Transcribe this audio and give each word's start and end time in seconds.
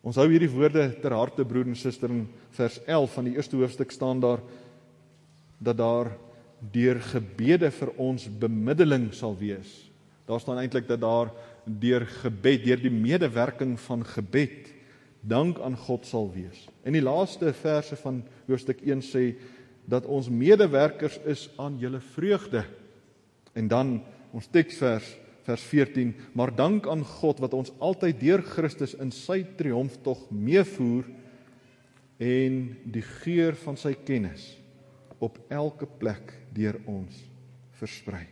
Ons 0.00 0.16
hou 0.16 0.26
hierdie 0.30 0.48
woorde 0.48 0.86
ter 1.02 1.12
harte 1.12 1.44
broer 1.44 1.68
en 1.68 1.76
suster 1.76 2.12
in 2.12 2.24
vers 2.56 2.78
11 2.86 3.16
van 3.18 3.26
die 3.28 3.34
eerste 3.36 3.58
hoofstuk 3.60 3.92
staan 3.92 4.22
daar 4.22 4.40
dat 5.60 5.76
daar 5.76 6.14
deur 6.72 7.00
gebede 7.12 7.68
vir 7.72 7.92
ons 8.00 8.24
bemiddeling 8.40 9.10
sal 9.16 9.36
wees. 9.36 9.68
Daar 10.28 10.40
staan 10.40 10.60
eintlik 10.60 10.88
dat 10.88 11.02
daar 11.02 11.32
deur 11.64 12.06
gebed, 12.22 12.64
deur 12.64 12.80
die 12.80 12.92
medewerking 12.92 13.76
van 13.88 14.04
gebed 14.06 14.70
dank 15.20 15.60
aan 15.60 15.76
God 15.76 16.06
sal 16.08 16.30
wees. 16.32 16.64
En 16.84 16.96
die 16.96 17.04
laaste 17.04 17.52
verse 17.52 17.96
van 18.00 18.22
hoofstuk 18.48 18.80
1 18.80 19.04
sê 19.04 19.24
dat 19.90 20.08
ons 20.08 20.30
medewerkers 20.32 21.18
is 21.28 21.48
aan 21.60 21.76
julle 21.80 22.00
vreugde. 22.14 22.64
En 23.52 23.68
dan 23.68 23.98
ons 24.32 24.48
teksvers 24.48 25.10
vers 25.46 25.62
14 25.70 26.14
maar 26.36 26.52
dank 26.54 26.86
aan 26.88 27.04
God 27.04 27.40
wat 27.40 27.54
ons 27.56 27.72
altyd 27.78 28.20
deur 28.20 28.42
Christus 28.42 28.94
in 28.94 29.12
sy 29.14 29.42
triomftog 29.58 30.26
meevoer 30.30 31.08
en 32.20 32.60
die 32.84 33.04
geur 33.22 33.56
van 33.64 33.78
sy 33.80 33.94
kennis 33.94 34.52
op 35.20 35.38
elke 35.52 35.88
plek 36.00 36.32
deur 36.52 36.76
ons 36.88 37.16
versprei. 37.80 38.26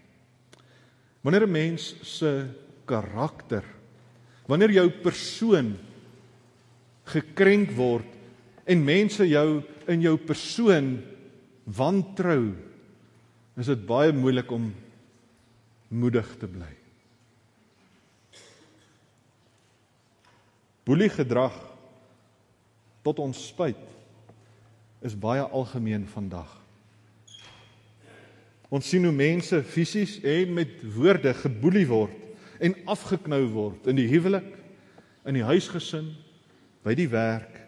Wanneer 1.23 1.47
'n 1.47 1.53
mens 1.53 1.95
se 2.03 2.49
karakter 2.87 3.65
wanneer 4.49 4.71
jou 4.71 4.89
persoon 5.03 5.77
gekrenk 7.05 7.71
word 7.77 8.09
en 8.67 8.85
mense 8.85 9.25
jou 9.29 9.63
in 9.89 10.01
jou 10.01 10.17
persoon 10.17 10.99
wantrou 11.65 12.55
is 13.57 13.67
dit 13.67 13.87
baie 13.87 14.13
moeilik 14.13 14.51
om 14.53 14.75
moedig 15.89 16.37
te 16.39 16.47
bly. 16.47 16.78
Boelie 20.89 21.11
gedrag 21.13 21.53
tot 23.05 23.19
ons 23.21 23.37
spyt 23.51 23.83
is 25.05 25.13
baie 25.13 25.43
algemeen 25.45 26.07
vandag. 26.09 26.49
Ons 28.73 28.89
sien 28.89 29.05
hoe 29.05 29.13
mense 29.13 29.61
fisies 29.69 30.17
en 30.25 30.55
met 30.57 30.81
woorde 30.97 31.35
geboelie 31.37 31.85
word 31.89 32.17
en 32.65 32.75
afgeknou 32.89 33.43
word 33.53 33.89
in 33.93 34.01
die 34.01 34.09
huwelik, 34.09 34.49
in 35.29 35.37
die 35.37 35.45
huisgesin, 35.45 36.09
by 36.85 36.97
die 36.97 37.09
werk, 37.13 37.61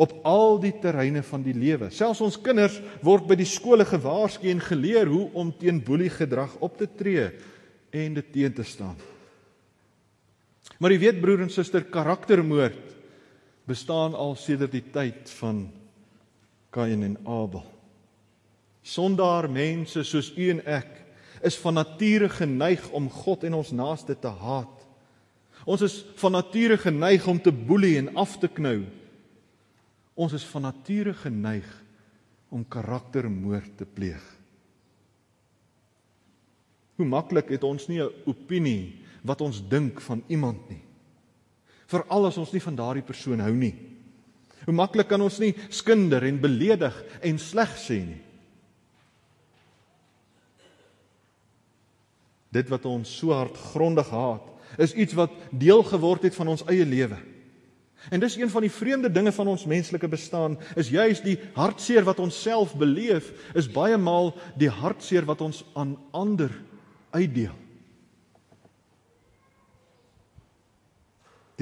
op 0.00 0.12
al 0.28 0.58
die 0.60 0.74
terreine 0.80 1.24
van 1.24 1.42
die 1.44 1.56
lewe. 1.56 1.88
Selfs 1.92 2.20
ons 2.24 2.38
kinders 2.40 2.78
word 3.04 3.24
by 3.28 3.36
die 3.36 3.48
skole 3.48 3.84
gewaarsku 3.88 4.48
en 4.52 4.60
geleer 4.60 5.08
hoe 5.08 5.24
om 5.40 5.52
teen 5.56 5.80
boelie 5.84 6.12
gedrag 6.12 6.54
op 6.60 6.76
te 6.80 6.88
tree 6.88 7.30
en 7.92 8.20
dit 8.20 8.32
teen 8.36 8.54
te 8.56 8.64
staan. 8.64 8.96
Maar 10.82 10.96
jy 10.96 10.98
weet 11.04 11.20
broer 11.22 11.44
en 11.44 11.52
suster, 11.52 11.84
karaktermoord 11.86 12.88
bestaan 13.70 14.16
al 14.18 14.32
sedert 14.34 14.72
die 14.74 14.82
tyd 14.90 15.30
van 15.38 15.68
Kain 16.74 17.04
en 17.06 17.14
Abel. 17.22 17.62
Sondaar 18.82 19.46
mense 19.46 20.02
soos 20.02 20.32
u 20.34 20.48
en 20.50 20.62
ek 20.66 20.90
is 21.46 21.54
van 21.62 21.78
nature 21.78 22.26
geneig 22.34 22.82
om 22.98 23.06
God 23.14 23.46
en 23.46 23.60
ons 23.60 23.70
naaste 23.78 24.16
te 24.18 24.32
haat. 24.42 24.80
Ons 25.70 25.84
is 25.86 26.00
van 26.18 26.34
nature 26.34 26.80
geneig 26.82 27.28
om 27.30 27.38
te 27.38 27.54
boelie 27.54 27.94
en 28.00 28.10
af 28.18 28.34
te 28.42 28.50
knou. 28.50 28.80
Ons 30.18 30.34
is 30.34 30.46
van 30.50 30.66
nature 30.66 31.14
geneig 31.22 31.68
om 32.50 32.66
karaktermoord 32.66 33.78
te 33.78 33.86
pleeg. 33.86 34.24
Hoe 36.98 37.06
maklik 37.06 37.54
het 37.54 37.62
ons 37.62 37.86
nie 37.86 38.02
'n 38.02 38.10
opinie 38.26 39.01
wat 39.22 39.40
ons 39.40 39.62
dink 39.68 40.00
van 40.00 40.22
iemand 40.28 40.68
nie. 40.70 40.82
Veral 41.90 42.28
as 42.28 42.38
ons 42.40 42.52
nie 42.54 42.62
van 42.62 42.76
daardie 42.78 43.06
persoon 43.06 43.42
hou 43.44 43.52
nie. 43.54 43.74
Hoe 44.66 44.74
maklik 44.74 45.10
kan 45.10 45.22
ons 45.22 45.40
nie 45.42 45.52
skinder 45.74 46.22
en 46.26 46.40
beledig 46.42 46.94
en 47.22 47.40
sleg 47.42 47.74
sê 47.80 47.98
nie. 48.04 48.20
Dit 52.52 52.68
wat 52.70 52.86
ons 52.86 53.08
so 53.08 53.32
hardgrondig 53.32 54.10
haat, 54.12 54.48
is 54.80 54.94
iets 54.94 55.16
wat 55.16 55.32
deel 55.50 55.82
geword 55.88 56.24
het 56.28 56.36
van 56.36 56.52
ons 56.52 56.64
eie 56.68 56.84
lewe. 56.88 57.18
En 58.10 58.20
dis 58.20 58.36
een 58.36 58.50
van 58.50 58.64
die 58.64 58.72
vreemde 58.72 59.10
dinge 59.12 59.32
van 59.32 59.48
ons 59.52 59.64
menslike 59.68 60.08
bestaan, 60.10 60.56
is 60.76 60.90
juis 60.90 61.22
die 61.22 61.36
hartseer 61.54 62.04
wat 62.04 62.18
ons 62.20 62.40
self 62.42 62.74
beleef, 62.78 63.30
is 63.54 63.70
baie 63.70 63.98
maal 63.98 64.32
die 64.58 64.70
hartseer 64.72 65.26
wat 65.28 65.44
ons 65.44 65.62
aan 65.78 65.94
ander 66.10 66.50
uitdeel. 67.14 67.54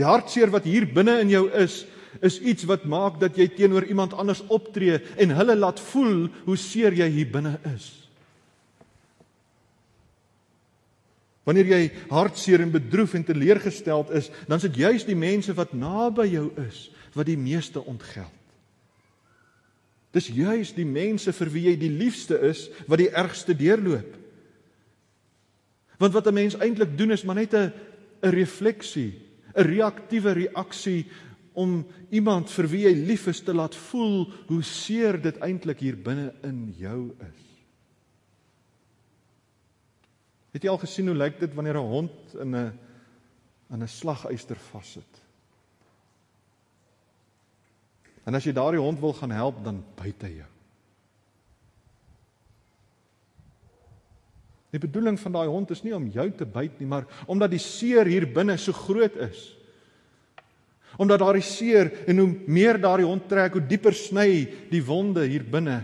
Die 0.00 0.09
hartseer 0.09 0.49
wat 0.49 0.65
hier 0.65 0.87
binne 0.88 1.19
in 1.21 1.28
jou 1.28 1.47
is, 1.61 1.83
is 2.25 2.41
iets 2.41 2.65
wat 2.66 2.87
maak 2.88 3.21
dat 3.21 3.37
jy 3.38 3.50
teenoor 3.53 3.84
iemand 3.87 4.16
anders 4.16 4.41
optree 4.49 4.97
en 5.21 5.34
hulle 5.37 5.56
laat 5.59 5.81
voel 5.93 6.25
hoe 6.47 6.56
seer 6.59 6.97
jy 6.97 7.06
hier 7.12 7.28
binne 7.31 7.59
is. 7.75 7.93
Wanneer 11.44 11.69
jy 11.69 11.83
hartseer 12.10 12.65
en 12.65 12.72
bedroef 12.72 13.15
en 13.19 13.27
teleurgesteld 13.28 14.10
is, 14.16 14.33
dan 14.49 14.59
is 14.60 14.66
dit 14.69 14.83
juis 14.83 15.06
die 15.09 15.19
mense 15.19 15.55
wat 15.56 15.77
naby 15.77 16.31
jou 16.33 16.49
is 16.65 16.89
wat 17.16 17.27
die 17.27 17.39
meeste 17.39 17.83
ontgeld. 17.83 18.37
Dis 20.15 20.28
juis 20.31 20.72
die 20.75 20.87
mense 20.87 21.33
vir 21.34 21.49
wie 21.55 21.65
jy 21.69 21.77
die 21.78 21.93
liefste 21.93 22.39
is 22.49 22.69
wat 22.91 23.03
die 23.03 23.10
ergste 23.10 23.55
deurloop. 23.55 24.16
Want 26.00 26.15
wat 26.15 26.27
'n 26.27 26.34
mens 26.34 26.56
eintlik 26.56 26.97
doen 26.99 27.12
is 27.12 27.25
maar 27.25 27.37
net 27.37 27.55
'n 27.55 27.72
'n 28.22 28.31
refleksie 28.31 29.29
'n 29.55 29.66
reaktiewe 29.66 30.33
reaksie 30.33 31.06
om 31.53 31.87
iemand 32.11 32.50
vir 32.50 32.69
wie 32.69 32.83
jy 32.87 32.94
lief 32.94 33.27
is 33.27 33.41
te 33.41 33.55
laat 33.55 33.75
voel 33.75 34.33
hoe 34.49 34.62
seer 34.62 35.21
dit 35.21 35.38
eintlik 35.43 35.81
hier 35.81 35.97
binne 35.97 36.33
in 36.43 36.75
jou 36.78 37.11
is. 37.19 37.49
Het 40.53 40.62
jy 40.62 40.71
al 40.71 40.83
gesien 40.83 41.06
hoe 41.06 41.16
lyk 41.16 41.41
dit 41.41 41.55
wanneer 41.55 41.78
'n 41.78 41.91
hond 41.91 42.34
in 42.34 42.55
'n 42.56 42.78
in 43.71 43.83
'n 43.83 43.89
slaguister 43.89 44.56
vassit? 44.56 45.22
En 48.27 48.34
as 48.34 48.44
jy 48.44 48.53
daardie 48.53 48.81
hond 48.81 49.00
wil 49.00 49.12
gaan 49.12 49.31
help, 49.31 49.65
dan 49.65 49.84
byt 49.97 50.22
hy 50.22 50.33
jou. 50.37 50.50
Die 54.70 54.78
bedoeling 54.78 55.19
van 55.19 55.34
daai 55.34 55.48
hond 55.50 55.70
is 55.75 55.82
nie 55.82 55.94
om 55.97 56.06
jou 56.14 56.28
te 56.31 56.47
byt 56.47 56.78
nie, 56.78 56.88
maar 56.88 57.06
omdat 57.26 57.50
die 57.50 57.62
seer 57.62 58.06
hier 58.06 58.28
binne 58.31 58.54
so 58.58 58.75
groot 58.76 59.16
is. 59.26 59.48
Omdat 61.00 61.22
daardie 61.22 61.47
seer 61.47 61.91
en 62.10 62.22
hoe 62.22 62.28
meer 62.47 62.78
daardie 62.78 63.09
hond 63.09 63.26
trek, 63.30 63.56
hoe 63.56 63.64
dieper 63.66 63.97
sny 63.97 64.44
die 64.70 64.82
wonde 64.84 65.25
hier 65.26 65.47
binne. 65.47 65.80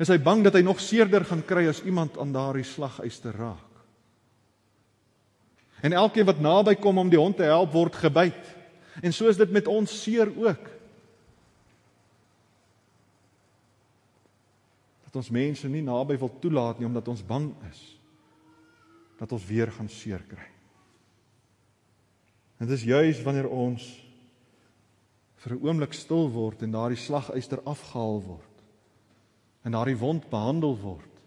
Is 0.00 0.10
hy 0.10 0.18
bang 0.18 0.42
dat 0.44 0.58
hy 0.58 0.64
nog 0.66 0.82
seerder 0.82 1.24
gaan 1.24 1.44
kry 1.46 1.68
as 1.70 1.84
iemand 1.86 2.18
aan 2.20 2.34
daardie 2.34 2.66
slaguister 2.66 3.36
raak. 3.38 3.70
En 5.84 5.92
elkeen 5.92 6.26
wat 6.28 6.40
naby 6.40 6.74
kom 6.80 6.98
om 6.98 7.10
die 7.12 7.20
hond 7.20 7.36
te 7.36 7.46
help 7.48 7.72
word 7.76 7.96
gebyt. 8.00 8.52
En 9.04 9.12
so 9.12 9.28
is 9.28 9.40
dit 9.40 9.50
met 9.52 9.68
ons 9.68 9.90
seer 10.02 10.30
ook. 10.32 10.73
Dat 15.14 15.22
ons 15.22 15.30
mense 15.30 15.68
nie 15.70 15.82
naby 15.86 16.16
wil 16.18 16.32
toelaat 16.42 16.80
nie 16.80 16.88
omdat 16.88 17.06
ons 17.12 17.20
bang 17.22 17.52
is 17.68 17.82
dat 19.14 19.30
ons 19.30 19.44
weer 19.46 19.70
gaan 19.70 19.86
seer 19.88 20.24
kry. 20.26 20.48
Dit 22.58 22.72
is 22.74 22.82
juis 22.82 23.20
wanneer 23.22 23.46
ons 23.46 23.84
vir 25.44 25.54
'n 25.54 25.62
oomblik 25.62 25.94
stil 25.94 26.26
word 26.34 26.62
en 26.66 26.74
daardie 26.74 26.98
slaguister 26.98 27.62
afgehaal 27.62 28.20
word 28.26 28.64
en 29.62 29.72
daardie 29.78 30.00
wond 30.02 30.26
behandel 30.30 30.74
word 30.82 31.22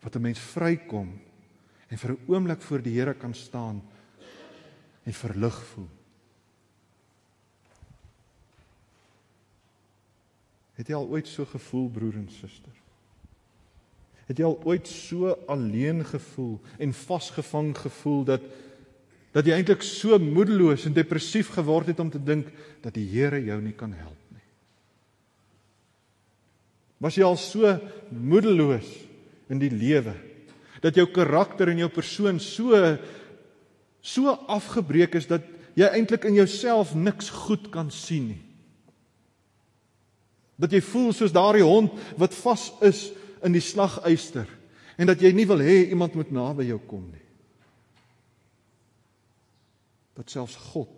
wat 0.00 0.16
'n 0.16 0.22
mens 0.22 0.40
vrykom 0.40 1.12
en 1.90 1.98
vir 1.98 2.12
'n 2.12 2.24
oomblik 2.26 2.62
voor 2.62 2.82
die 2.82 2.96
Here 2.96 3.14
kan 3.14 3.34
staan 3.34 3.82
en 5.04 5.12
verlig 5.12 5.64
voel. 5.64 5.92
Het 10.78 10.90
jy 10.90 10.98
al 10.98 11.10
ooit 11.12 11.28
so 11.30 11.46
gevoel 11.46 11.88
broer 11.94 12.16
en 12.18 12.28
suster? 12.34 12.72
Het 14.24 14.40
jy 14.40 14.46
al 14.48 14.60
ooit 14.64 14.88
so 14.88 15.34
alleen 15.50 16.00
gevoel 16.08 16.56
en 16.80 16.94
vasgevang 16.96 17.74
gevoel 17.78 18.24
dat 18.34 18.52
dat 19.34 19.48
jy 19.50 19.56
eintlik 19.56 19.82
so 19.82 20.14
moedeloos 20.22 20.84
en 20.86 20.94
depressief 20.94 21.48
geword 21.56 21.88
het 21.90 21.98
om 21.98 22.10
te 22.10 22.20
dink 22.22 22.52
dat 22.84 22.94
die 22.94 23.06
Here 23.10 23.40
jou 23.42 23.56
nie 23.58 23.74
kan 23.74 23.90
help 23.90 24.20
nie? 24.30 24.44
Was 27.02 27.18
jy 27.18 27.26
al 27.26 27.34
so 27.42 27.72
moedeloos 28.14 28.86
in 29.50 29.58
die 29.58 29.72
lewe 29.74 30.14
dat 30.84 30.94
jou 30.94 31.08
karakter 31.10 31.72
en 31.72 31.82
jou 31.82 31.90
persoon 31.90 32.38
so 32.38 32.78
so 34.04 34.36
afgebreek 34.54 35.18
is 35.18 35.26
dat 35.26 35.42
jy 35.74 35.90
eintlik 35.90 36.28
in 36.30 36.38
jouself 36.38 36.94
niks 36.94 37.32
goed 37.34 37.66
kan 37.74 37.90
sien 37.90 38.30
nie? 38.36 38.42
Dat 40.60 40.72
jy 40.72 40.80
voel 40.84 41.12
soos 41.12 41.34
daardie 41.34 41.66
hond 41.66 41.92
wat 42.20 42.34
vas 42.44 42.68
is 42.86 43.08
in 43.44 43.54
die 43.56 43.62
slaguister 43.64 44.48
en 44.96 45.10
dat 45.10 45.22
jy 45.22 45.32
nie 45.34 45.46
wil 45.50 45.62
hê 45.62 45.90
iemand 45.90 46.14
moet 46.14 46.30
naby 46.30 46.68
jou 46.68 46.78
kom 46.86 47.04
nie. 47.10 47.22
Dat 50.14 50.30
selfs 50.30 50.56
God 50.70 50.92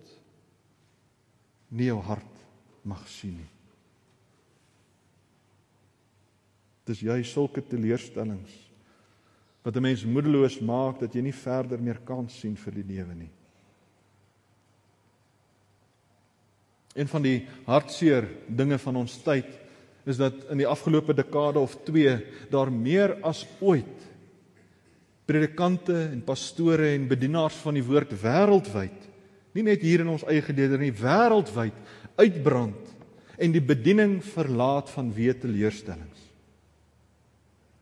nie 1.72 1.88
jou 1.88 2.00
hart 2.04 2.42
mag 2.86 3.02
sien 3.10 3.34
nie. 3.38 3.52
Dis 6.86 7.02
jy 7.02 7.18
sulke 7.26 7.64
teleurstellings 7.64 8.62
wat 9.66 9.76
'n 9.76 9.82
mens 9.82 10.04
moedeloos 10.04 10.60
maak 10.60 11.00
dat 11.00 11.14
jy 11.14 11.22
nie 11.22 11.32
verder 11.32 11.80
meer 11.82 11.98
kans 12.04 12.38
sien 12.38 12.56
vir 12.56 12.72
die 12.72 12.86
lewe 12.94 13.14
nie. 13.14 13.30
Een 16.96 17.08
van 17.10 17.24
die 17.24 17.38
hartseer 17.66 18.26
dinge 18.48 18.78
van 18.80 19.02
ons 19.02 19.18
tyd 19.24 19.48
is 20.06 20.18
dat 20.20 20.46
in 20.52 20.62
die 20.62 20.68
afgelope 20.68 21.14
dekade 21.16 21.60
of 21.60 21.74
2 21.84 22.16
daar 22.50 22.72
meer 22.72 23.16
as 23.26 23.44
ooit 23.60 24.04
predikante 25.26 25.96
en 26.06 26.22
pastore 26.24 26.92
en 26.94 27.08
bedienaars 27.10 27.58
van 27.64 27.76
die 27.76 27.84
woord 27.84 28.14
wêreldwyd 28.22 29.08
nie 29.56 29.64
net 29.66 29.82
hier 29.82 30.04
in 30.04 30.12
ons 30.14 30.24
eie 30.30 30.44
gedeelte 30.44 30.78
nie 30.80 30.94
wêreldwyd 30.94 31.76
uitbrand 32.16 32.94
en 33.36 33.52
die 33.52 33.64
bediening 33.64 34.20
verlaat 34.24 34.92
vanweë 34.94 35.34
teleurstellings 35.42 36.22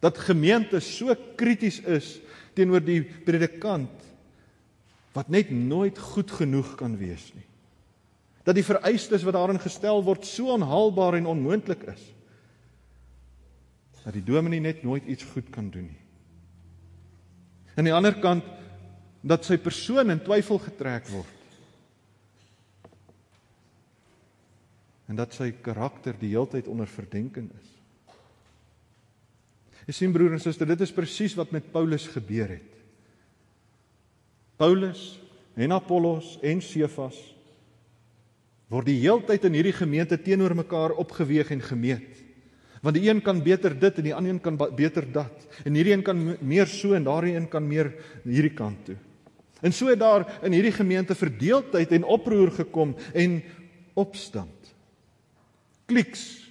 dat 0.05 0.21
gemeente 0.21 0.81
so 0.85 1.15
krities 1.37 1.79
is 1.89 2.19
teenoor 2.57 2.83
die 2.85 3.01
predikant 3.27 4.03
wat 5.15 5.31
net 5.33 5.51
nooit 5.55 5.99
goed 5.99 6.33
genoeg 6.35 6.75
kan 6.79 6.97
wees 6.99 7.31
nie. 7.37 7.47
Dat 8.45 8.57
die 8.59 8.67
vereistes 8.67 9.25
wat 9.25 9.37
daarin 9.37 9.61
gestel 9.61 10.03
word 10.05 10.27
so 10.29 10.53
onhaalbaar 10.53 11.17
en 11.19 11.31
onmoontlik 11.33 11.87
is. 11.95 12.03
Dat 14.05 14.13
die 14.13 14.25
dominee 14.25 14.61
net 14.61 14.83
nooit 14.85 15.07
iets 15.09 15.25
goed 15.33 15.49
kan 15.51 15.71
doen 15.73 15.89
nie. 15.89 16.03
Aan 17.75 17.89
die 17.89 17.95
ander 17.95 18.15
kant 18.21 18.45
dat 19.25 19.47
sy 19.47 19.57
persoon 19.59 20.13
in 20.13 20.21
twyfel 20.23 20.61
getrek 20.61 21.09
word. 21.09 21.41
En 25.09 25.17
dat 25.17 25.33
sy 25.37 25.51
karakter 25.65 26.17
die 26.21 26.35
heeltyd 26.35 26.69
onder 26.69 26.89
verdenking 26.89 27.49
is. 27.57 27.73
Jy 29.89 29.97
sien 29.97 30.13
broer 30.13 30.37
en 30.37 30.41
suster, 30.41 30.69
dit 30.69 30.81
is 30.81 30.93
presies 30.97 31.35
wat 31.37 31.51
met 31.53 31.73
Paulus 31.73 32.07
gebeur 32.09 32.55
het. 32.55 32.71
Paulus 34.61 35.19
en 35.61 35.75
Apollos 35.77 36.39
en 36.45 36.63
Sefas 36.65 37.34
word 38.75 38.91
die 38.91 39.01
heeltyd 39.05 39.47
in 39.47 39.55
hierdie 39.55 39.77
gemeente 39.77 40.19
teenoor 40.19 40.57
mekaar 40.59 40.97
opgeweeg 40.99 41.53
en 41.55 41.63
gemeet. 41.63 42.23
Want 42.85 42.99
die 42.99 43.07
een 43.09 43.23
kan 43.25 43.41
beter 43.41 43.73
dit 43.79 44.01
en 44.01 44.05
die 44.09 44.15
ander 44.15 44.35
een 44.35 44.43
kan 44.45 44.59
beter 44.77 45.07
dat. 45.13 45.47
En 45.65 45.77
hierdie 45.77 45.95
een 45.95 46.05
kan 46.05 46.21
meer 46.41 46.69
so 46.69 46.93
en 46.93 47.07
daardie 47.07 47.37
een 47.39 47.49
kan 47.49 47.65
meer 47.65 47.93
hierdie 48.27 48.53
kant 48.53 48.83
toe. 48.89 48.99
En 49.65 49.73
so 49.73 49.89
het 49.89 50.03
daar 50.03 50.27
in 50.45 50.53
hierdie 50.53 50.75
gemeente 50.75 51.15
verdeeldheid 51.17 51.95
en 51.97 52.05
oproer 52.05 52.51
gekom 52.53 52.93
en 53.15 53.39
opstand. 53.97 54.75
Kliks. 55.89 56.43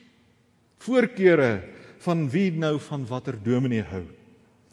Voorkeure 0.84 1.62
van 2.04 2.26
wie 2.30 2.50
nou 2.52 2.80
van 2.82 3.06
watter 3.08 3.38
dominee 3.44 3.86
hou. 3.92 4.04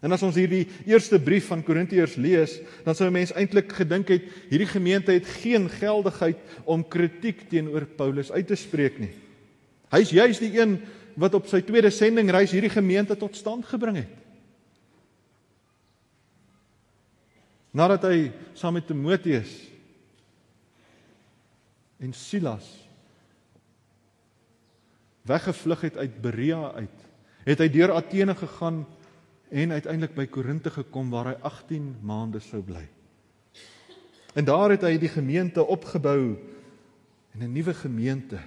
En 0.00 0.12
as 0.16 0.22
ons 0.24 0.36
hierdie 0.36 0.64
eerste 0.88 1.18
brief 1.20 1.50
van 1.50 1.62
Korintiërs 1.64 2.16
lees, 2.16 2.56
dan 2.84 2.96
sou 2.96 3.08
'n 3.08 3.12
mens 3.12 3.32
eintlik 3.32 3.72
gedink 3.72 4.08
het 4.08 4.24
hierdie 4.48 4.70
gemeente 4.70 5.12
het 5.12 5.26
geen 5.26 5.68
geldigheid 5.68 6.38
om 6.64 6.88
kritiek 6.88 7.48
teenoor 7.48 7.84
Paulus 7.84 8.32
uit 8.32 8.46
te 8.46 8.56
spreek 8.56 8.98
nie. 8.98 9.12
Hy's 9.90 10.10
juis 10.10 10.38
die 10.38 10.60
een 10.60 10.80
wat 11.16 11.34
op 11.34 11.46
sy 11.46 11.60
tweede 11.60 11.90
sendingreis 11.90 12.50
hierdie 12.50 12.72
gemeente 12.72 13.16
tot 13.16 13.36
stand 13.36 13.66
gebring 13.66 13.96
het. 13.96 14.16
Nadat 17.70 18.02
hy 18.02 18.32
saam 18.54 18.74
met 18.74 18.86
Timoteus 18.86 19.68
en 22.00 22.12
Silas 22.12 22.88
weggevlug 25.22 25.80
het 25.80 25.96
uit 25.96 26.20
Berea 26.22 26.72
uit 26.72 27.06
het 27.44 27.58
hy 27.58 27.68
deur 27.68 27.92
Athene 27.92 28.34
gegaan 28.34 28.86
en 29.50 29.74
uiteindelik 29.74 30.14
by 30.14 30.26
Korinte 30.30 30.70
gekom 30.70 31.10
waar 31.10 31.32
hy 31.32 31.36
18 31.42 31.96
maande 32.06 32.40
sou 32.40 32.62
bly. 32.62 32.86
En 34.38 34.46
daar 34.46 34.70
het 34.70 34.86
hy 34.86 34.94
die 34.98 35.10
gemeente 35.10 35.64
opgebou 35.66 36.38
en 37.34 37.42
'n 37.42 37.52
nuwe 37.52 37.74
gemeente 37.74 38.38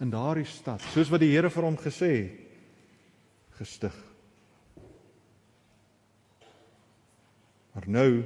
in 0.00 0.10
daardie 0.10 0.48
stad, 0.48 0.80
soos 0.80 1.08
wat 1.08 1.20
die 1.20 1.32
Here 1.32 1.50
vir 1.50 1.62
hom 1.62 1.76
gesê 1.76 2.12
het, 2.16 2.32
gestig. 3.60 3.94
Maar 7.74 7.88
nou 7.88 8.24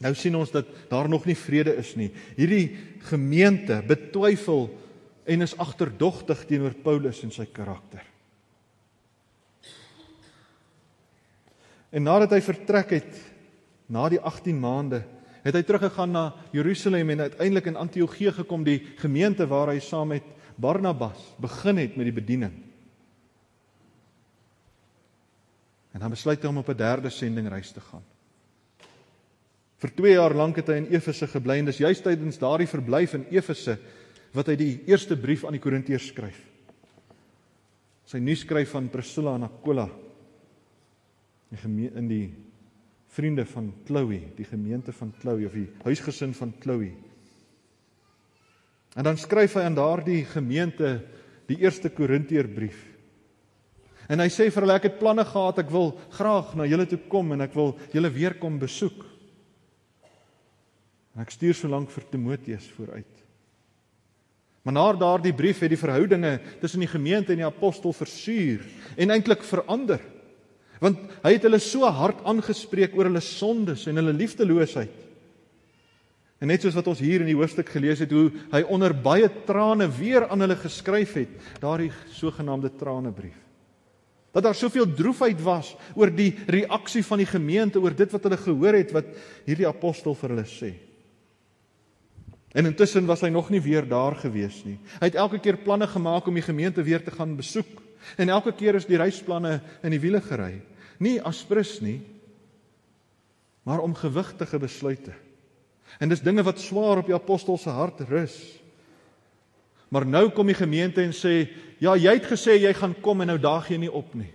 nou 0.00 0.14
sien 0.14 0.36
ons 0.36 0.50
dat 0.50 0.66
daar 0.88 1.08
nog 1.08 1.26
nie 1.28 1.36
vrede 1.36 1.74
is 1.76 1.94
nie. 1.94 2.10
Hierdie 2.36 2.76
gemeente 2.98 3.82
betwyfel 3.86 4.70
en 5.24 5.44
is 5.44 5.56
agterdogtig 5.56 6.46
teenoor 6.48 6.74
Paulus 6.74 7.22
en 7.22 7.30
sy 7.30 7.44
karakter. 7.52 8.09
En 11.90 12.06
nadat 12.06 12.36
hy 12.36 12.40
vertrek 12.44 12.94
het 12.94 13.16
na 13.90 14.06
die 14.12 14.20
18 14.22 14.58
maande, 14.62 15.02
het 15.42 15.56
hy 15.56 15.62
teruggegaan 15.66 16.12
na 16.14 16.24
Jerusalem 16.54 17.10
en 17.14 17.24
uiteindelik 17.26 17.70
in 17.72 17.80
Antiochië 17.80 18.34
gekom, 18.42 18.64
die 18.64 18.82
gemeente 19.00 19.46
waar 19.50 19.72
hy 19.72 19.80
saam 19.82 20.12
met 20.14 20.26
Barnabas 20.60 21.22
begin 21.40 21.80
het 21.80 21.96
met 21.96 22.06
die 22.06 22.14
bediening. 22.14 22.52
En 25.90 26.04
dan 26.04 26.12
besluit 26.12 26.42
hy 26.42 26.48
om 26.48 26.60
op 26.60 26.68
'n 26.68 26.76
derde 26.76 27.10
sendingreis 27.10 27.72
te 27.72 27.80
gaan. 27.80 28.04
Vir 29.80 29.94
2 29.94 30.12
jaar 30.12 30.34
lank 30.34 30.56
het 30.56 30.68
hy 30.68 30.74
in 30.74 30.90
Efese 30.92 31.26
gebly 31.26 31.58
en 31.58 31.64
dis 31.64 31.78
juist 31.78 32.04
tydens 32.04 32.38
daardie 32.38 32.68
verblyf 32.68 33.14
in 33.14 33.26
Efese 33.30 33.78
wat 34.32 34.46
hy 34.46 34.56
die 34.56 34.80
eerste 34.86 35.16
brief 35.16 35.44
aan 35.44 35.52
die 35.52 35.60
Korintiërs 35.60 36.06
skryf. 36.06 36.38
Sy 38.04 38.18
nuuskryf 38.18 38.70
van 38.70 38.88
Priscilla 38.88 39.34
en 39.34 39.42
Aquila 39.42 39.88
die 41.50 41.90
in 41.90 42.08
die 42.08 42.26
vriende 43.10 43.44
van 43.46 43.72
Chloe, 43.86 44.20
die 44.36 44.46
gemeente 44.46 44.92
van 44.94 45.12
Chloe 45.20 45.46
of 45.46 45.56
die 45.56 45.68
huisgesin 45.82 46.34
van 46.34 46.52
Chloe. 46.62 46.92
En 48.98 49.06
dan 49.06 49.18
skryf 49.18 49.56
hy 49.58 49.66
aan 49.66 49.78
daardie 49.78 50.22
gemeente 50.30 51.00
die 51.50 51.58
eerste 51.62 51.90
Korinteërbrief. 51.90 52.78
En 54.10 54.22
hy 54.22 54.26
sê 54.30 54.48
vir 54.50 54.64
hulle 54.64 54.78
ek 54.78 54.88
het 54.88 54.98
planne 54.98 55.24
gehad, 55.26 55.60
ek 55.62 55.70
wil 55.70 55.92
graag 56.14 56.54
na 56.58 56.66
julle 56.66 56.86
toe 56.90 56.98
kom 57.10 57.30
en 57.34 57.46
ek 57.46 57.54
wil 57.54 57.76
julle 57.94 58.10
weer 58.14 58.34
kom 58.38 58.58
besoek. 58.58 59.04
En 61.14 61.22
ek 61.22 61.34
stuur 61.34 61.58
so 61.58 61.70
lank 61.70 61.90
vir 61.94 62.06
Timoteus 62.10 62.66
vooruit. 62.74 63.20
Maar 64.66 64.76
na 64.76 64.86
daardie 64.98 65.34
brief 65.34 65.62
het 65.64 65.72
die 65.72 65.80
verhoudinge 65.80 66.34
tussen 66.60 66.82
die 66.82 66.90
gemeente 66.90 67.32
en 67.32 67.40
die 67.40 67.48
apostel 67.48 67.94
versuur 67.96 68.66
en 68.98 69.14
eintlik 69.14 69.46
verander 69.46 70.02
want 70.80 71.00
hy 71.22 71.34
het 71.36 71.44
hulle 71.44 71.60
so 71.62 71.84
hard 71.84 72.24
aangespreek 72.28 72.96
oor 72.96 73.10
hulle 73.10 73.22
sondes 73.24 73.86
en 73.90 74.00
hulle 74.00 74.16
liefdeloosheid. 74.16 74.96
En 76.40 76.48
net 76.48 76.64
soos 76.64 76.76
wat 76.78 76.88
ons 76.88 77.02
hier 77.04 77.20
in 77.20 77.28
die 77.28 77.36
hoofstuk 77.36 77.68
gelees 77.68 78.00
het 78.00 78.12
hoe 78.16 78.30
hy 78.52 78.62
onder 78.72 78.94
baie 78.96 79.28
trane 79.44 79.90
weer 79.92 80.24
aan 80.32 80.40
hulle 80.40 80.56
geskryf 80.56 81.12
het, 81.20 81.32
daardie 81.60 81.90
sogenaamde 82.16 82.72
tranebrief. 82.80 83.36
Dat 84.32 84.46
daar 84.46 84.56
soveel 84.56 84.86
droefheid 84.94 85.40
was 85.44 85.74
oor 85.98 86.08
die 86.14 86.30
reaksie 86.48 87.02
van 87.04 87.20
die 87.20 87.28
gemeente 87.28 87.80
oor 87.82 87.92
dit 87.96 88.12
wat 88.14 88.24
hulle 88.24 88.38
gehoor 88.40 88.78
het 88.78 88.94
wat 88.94 89.10
hierdie 89.44 89.68
apostel 89.68 90.16
vir 90.16 90.32
hulle 90.32 90.46
sê. 90.48 90.70
En 92.56 92.66
intussen 92.66 93.06
was 93.06 93.20
hy 93.22 93.28
nog 93.30 93.50
nie 93.52 93.60
weer 93.62 93.84
daar 93.86 94.16
gewees 94.18 94.62
nie. 94.66 94.78
Hy 94.98 95.10
het 95.10 95.18
elke 95.20 95.38
keer 95.42 95.60
planne 95.60 95.86
gemaak 95.90 96.26
om 96.26 96.34
die 96.34 96.46
gemeente 96.46 96.82
weer 96.82 97.02
te 97.04 97.12
gaan 97.14 97.36
besoek. 97.38 97.68
En 98.16 98.28
elke 98.28 98.52
keer 98.52 98.74
is 98.74 98.86
die 98.86 98.98
reisplanne 98.98 99.60
in 99.82 99.90
die 99.90 100.00
wiele 100.00 100.20
gery 100.20 100.60
nie 101.00 101.16
aspres 101.24 101.78
nie, 101.80 101.98
maar 103.64 103.80
om 103.80 103.96
gewigtige 103.96 104.58
besluite. 104.60 105.14
En 106.00 106.12
dis 106.12 106.22
dinge 106.22 106.44
wat 106.46 106.60
swaar 106.60 107.00
op 107.00 107.08
die 107.08 107.16
apostel 107.16 107.58
se 107.58 107.72
hart 107.72 108.02
rus. 108.08 108.36
Maar 109.90 110.06
nou 110.06 110.28
kom 110.30 110.46
die 110.46 110.58
gemeente 110.58 111.02
en 111.02 111.12
sê, 111.12 111.48
"Ja, 111.80 111.96
jy 111.96 112.12
het 112.14 112.26
gesê 112.26 112.60
jy 112.60 112.72
gaan 112.74 112.94
kom 113.00 113.20
en 113.20 113.26
nou 113.26 113.38
daag 113.38 113.68
jy 113.68 113.76
nie 113.76 113.92
op 113.92 114.14
nie." 114.14 114.32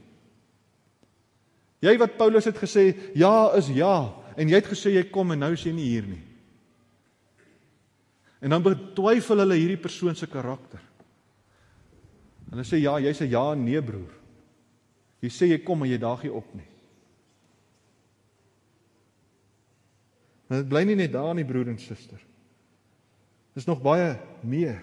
Jy 1.80 1.98
wat 1.98 2.18
Paulus 2.18 2.46
het 2.46 2.58
gesê, 2.58 2.96
"Ja 3.16 3.54
is 3.56 3.68
ja," 3.68 4.14
en 4.36 4.48
jy 4.50 4.56
het 4.56 4.68
gesê 4.68 4.92
jy 4.92 5.04
kom 5.04 5.32
en 5.32 5.40
nou 5.40 5.54
is 5.54 5.64
jy 5.64 5.72
nie 5.72 5.90
hier 5.90 6.04
nie. 6.04 6.24
En 8.42 8.50
dan 8.50 8.64
betwyfel 8.64 9.38
hulle 9.38 9.56
hierdie 9.56 9.82
persoon 9.82 10.16
se 10.16 10.28
karakter. 10.28 10.80
Hulle 12.56 12.64
sê, 12.64 12.80
"Ja, 12.80 12.96
jy 13.00 13.12
sê 13.12 13.28
ja 13.28 13.52
en 13.52 13.66
nee, 13.66 13.82
broer." 13.82 14.14
Jy 15.22 15.30
sê 15.30 15.50
jy 15.50 15.58
kom 15.66 15.80
maar 15.80 15.90
jy 15.90 15.98
daag 15.98 16.24
nie 16.24 16.32
op 16.32 16.54
nie. 16.56 16.68
Maar 20.48 20.62
dit 20.62 20.70
bly 20.70 20.84
nie 20.84 20.96
net 20.96 21.12
daar 21.12 21.34
nie 21.36 21.44
broer 21.44 21.68
en 21.68 21.78
suster. 21.78 22.22
Dis 23.54 23.68
nog 23.68 23.82
baie 23.82 24.18
meer. 24.46 24.82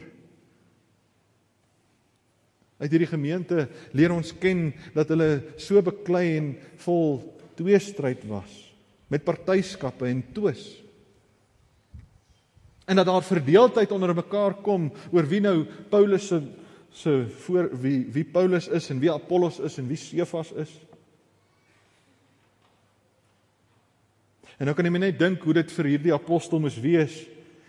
Uit 2.82 2.90
hierdie 2.90 3.06
gemeente 3.06 3.68
leer 3.94 4.12
ons 4.12 4.32
ken 4.42 4.72
dat 4.94 5.08
hulle 5.08 5.42
so 5.56 5.80
beklei 5.82 6.36
en 6.36 6.56
vol 6.82 7.20
tweestryd 7.54 8.24
was 8.26 8.74
met 9.12 9.24
partyskappe 9.24 10.08
en 10.08 10.22
twis. 10.32 10.82
En 12.88 12.96
dat 12.96 13.06
daar 13.06 13.22
verdeeldheid 13.22 13.92
onder 13.92 14.14
mekaar 14.16 14.54
kom 14.64 14.90
oor 15.12 15.28
wie 15.28 15.40
nou 15.40 15.66
Paulus 15.92 16.26
se 16.32 16.40
se 16.92 17.26
voor 17.44 17.70
wie 17.80 18.06
wie 18.12 18.24
Paulus 18.24 18.68
is 18.68 18.90
en 18.90 19.00
wie 19.00 19.12
Apollos 19.12 19.58
is 19.58 19.78
en 19.78 19.88
wie 19.88 19.96
Sefas 19.96 20.52
is. 20.52 20.72
En 24.60 24.68
nou 24.68 24.74
kan 24.76 24.86
jy 24.86 24.98
net 24.98 25.18
dink 25.18 25.42
hoe 25.42 25.56
dit 25.56 25.72
vir 25.74 25.88
hierdie 25.94 26.12
apostel 26.14 26.60
moes 26.62 26.76
wees, 26.78 27.14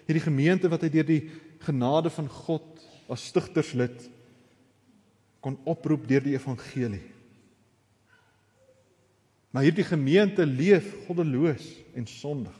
hierdie 0.05 0.25
gemeente 0.25 0.69
wat 0.69 0.83
hy 0.83 0.91
deur 0.93 1.07
die 1.07 1.23
genade 1.63 2.11
van 2.11 2.27
God 2.29 2.83
as 3.11 3.23
stigterslid 3.31 4.09
kon 5.43 5.55
oproep 5.67 6.05
deur 6.07 6.23
die 6.23 6.35
evangelie. 6.35 7.01
Maar 9.53 9.67
hierdie 9.67 9.87
gemeente 9.87 10.45
leef 10.49 10.91
goddeloos 11.07 11.65
en 11.95 12.07
sondig. 12.09 12.55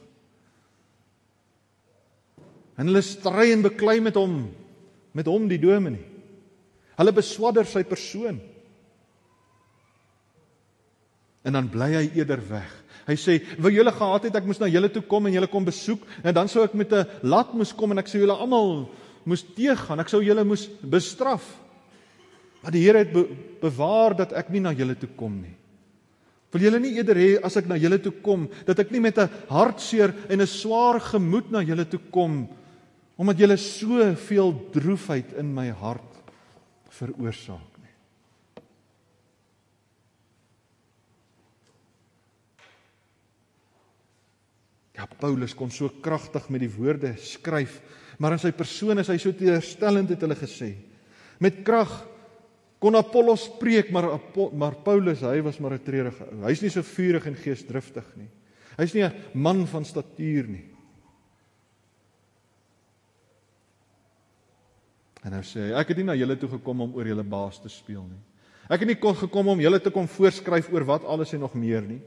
En 2.77 2.89
hulle 2.89 3.03
stry 3.05 3.51
en 3.53 3.65
beklei 3.65 4.00
met 4.01 4.17
hom, 4.17 4.48
met 5.13 5.29
hom 5.29 5.48
die 5.51 5.62
dominee. 5.62 6.12
Hulle 6.97 7.13
beswadder 7.15 7.65
sy 7.65 7.83
persoon. 7.83 8.39
En 11.43 11.57
dan 11.57 11.69
bly 11.69 11.91
hy 11.93 12.05
eerder 12.15 12.41
weg. 12.50 12.71
Hy 13.07 13.15
sê, 13.19 13.41
"Wou 13.59 13.71
julle 13.71 13.91
gehad 13.91 14.23
het 14.23 14.35
ek 14.35 14.45
moes 14.45 14.59
na 14.59 14.67
julle 14.67 14.89
toe 14.89 15.01
kom 15.01 15.27
en 15.27 15.33
julle 15.33 15.47
kom 15.47 15.65
besoek 15.65 16.01
en 16.23 16.33
dan 16.33 16.47
sou 16.47 16.63
ek 16.63 16.73
met 16.73 16.91
'n 16.93 17.05
lat 17.23 17.53
moes 17.53 17.73
kom 17.73 17.91
en 17.91 18.00
ek 18.00 18.07
sou 18.07 18.19
julle 18.19 18.38
almal 18.39 18.89
moes 19.25 19.43
teëgaan. 19.43 20.00
Ek 20.00 20.09
sou 20.09 20.21
julle 20.21 20.43
moes 20.43 20.69
bestraf." 20.81 21.43
Maar 22.62 22.71
die 22.71 22.83
Here 22.83 23.00
het 23.00 23.12
be 23.12 23.27
bewaar 23.62 24.15
dat 24.15 24.31
ek 24.31 24.50
nie 24.50 24.62
na 24.62 24.71
julle 24.71 24.95
toe 24.95 25.09
kom 25.17 25.41
nie. 25.41 25.55
Wil 26.53 26.62
julle 26.62 26.79
nie 26.79 26.93
eerder 26.93 27.15
hê 27.15 27.29
as 27.43 27.57
ek 27.57 27.67
na 27.67 27.75
julle 27.75 27.97
toe 27.97 28.13
kom 28.23 28.47
dat 28.65 28.79
ek 28.79 28.91
nie 28.91 29.01
met 29.01 29.17
'n 29.17 29.29
hartseer 29.50 30.13
en 30.29 30.41
'n 30.41 30.47
swaar 30.47 31.00
gemoed 31.00 31.51
na 31.51 31.63
julle 31.63 31.85
toe 31.85 32.00
kom 32.12 32.47
omdat 33.17 33.38
julle 33.38 33.57
soveel 33.57 34.53
droefheid 34.71 35.33
in 35.38 35.53
my 35.53 35.69
hart 35.69 36.12
veroorsaak? 37.00 37.73
Ja, 44.93 45.07
Paulus 45.19 45.55
kon 45.57 45.71
so 45.73 45.89
kragtig 46.05 46.45
met 46.53 46.62
die 46.63 46.71
woorde 46.71 47.15
skryf, 47.19 47.79
maar 48.21 48.35
in 48.35 48.41
sy 48.41 48.53
persoon 48.55 49.01
is 49.01 49.09
hy 49.09 49.17
so 49.19 49.33
teleurstellend 49.35 50.13
het 50.13 50.21
hulle 50.23 50.38
gesê. 50.38 50.75
Met 51.41 51.63
krag 51.65 51.91
kon 52.83 52.95
Apollos 53.00 53.47
preek, 53.59 53.89
maar 53.91 54.12
maar 54.53 54.77
Paulus, 54.85 55.23
hy 55.25 55.41
was 55.41 55.59
maar 55.59 55.73
'n 55.73 55.83
treurige 55.83 56.23
ou. 56.29 56.45
Hy's 56.45 56.62
nie 56.62 56.69
so 56.69 56.83
vurig 56.83 57.25
en 57.25 57.35
geesdriftig 57.35 58.05
nie. 58.15 58.29
Hy's 58.77 58.93
nie 58.93 59.03
'n 59.03 59.13
man 59.33 59.65
van 59.67 59.85
statuur 59.85 60.47
nie. 60.47 60.73
En 65.24 65.32
nou 65.32 65.44
sê 65.48 65.70
hy, 65.70 65.74
ek 65.80 65.94
het 65.94 66.01
nie 66.01 66.08
na 66.10 66.15
julle 66.20 66.36
toe 66.39 66.50
gekom 66.58 66.84
om 66.84 66.96
oor 66.98 67.08
julle 67.08 67.24
baas 67.24 67.62
te 67.63 67.72
speel 67.72 68.03
nie. 68.03 68.22
Ek 68.72 68.84
het 68.84 68.89
nie 68.89 69.00
gekom 69.00 69.51
om 69.53 69.62
julle 69.62 69.80
te 69.84 69.92
kom 69.92 70.08
voorskryf 70.08 70.70
oor 70.72 70.86
wat 70.88 71.06
alles 71.08 71.34
en 71.36 71.44
nog 71.44 71.56
meer 71.56 71.84
nie. 71.84 72.01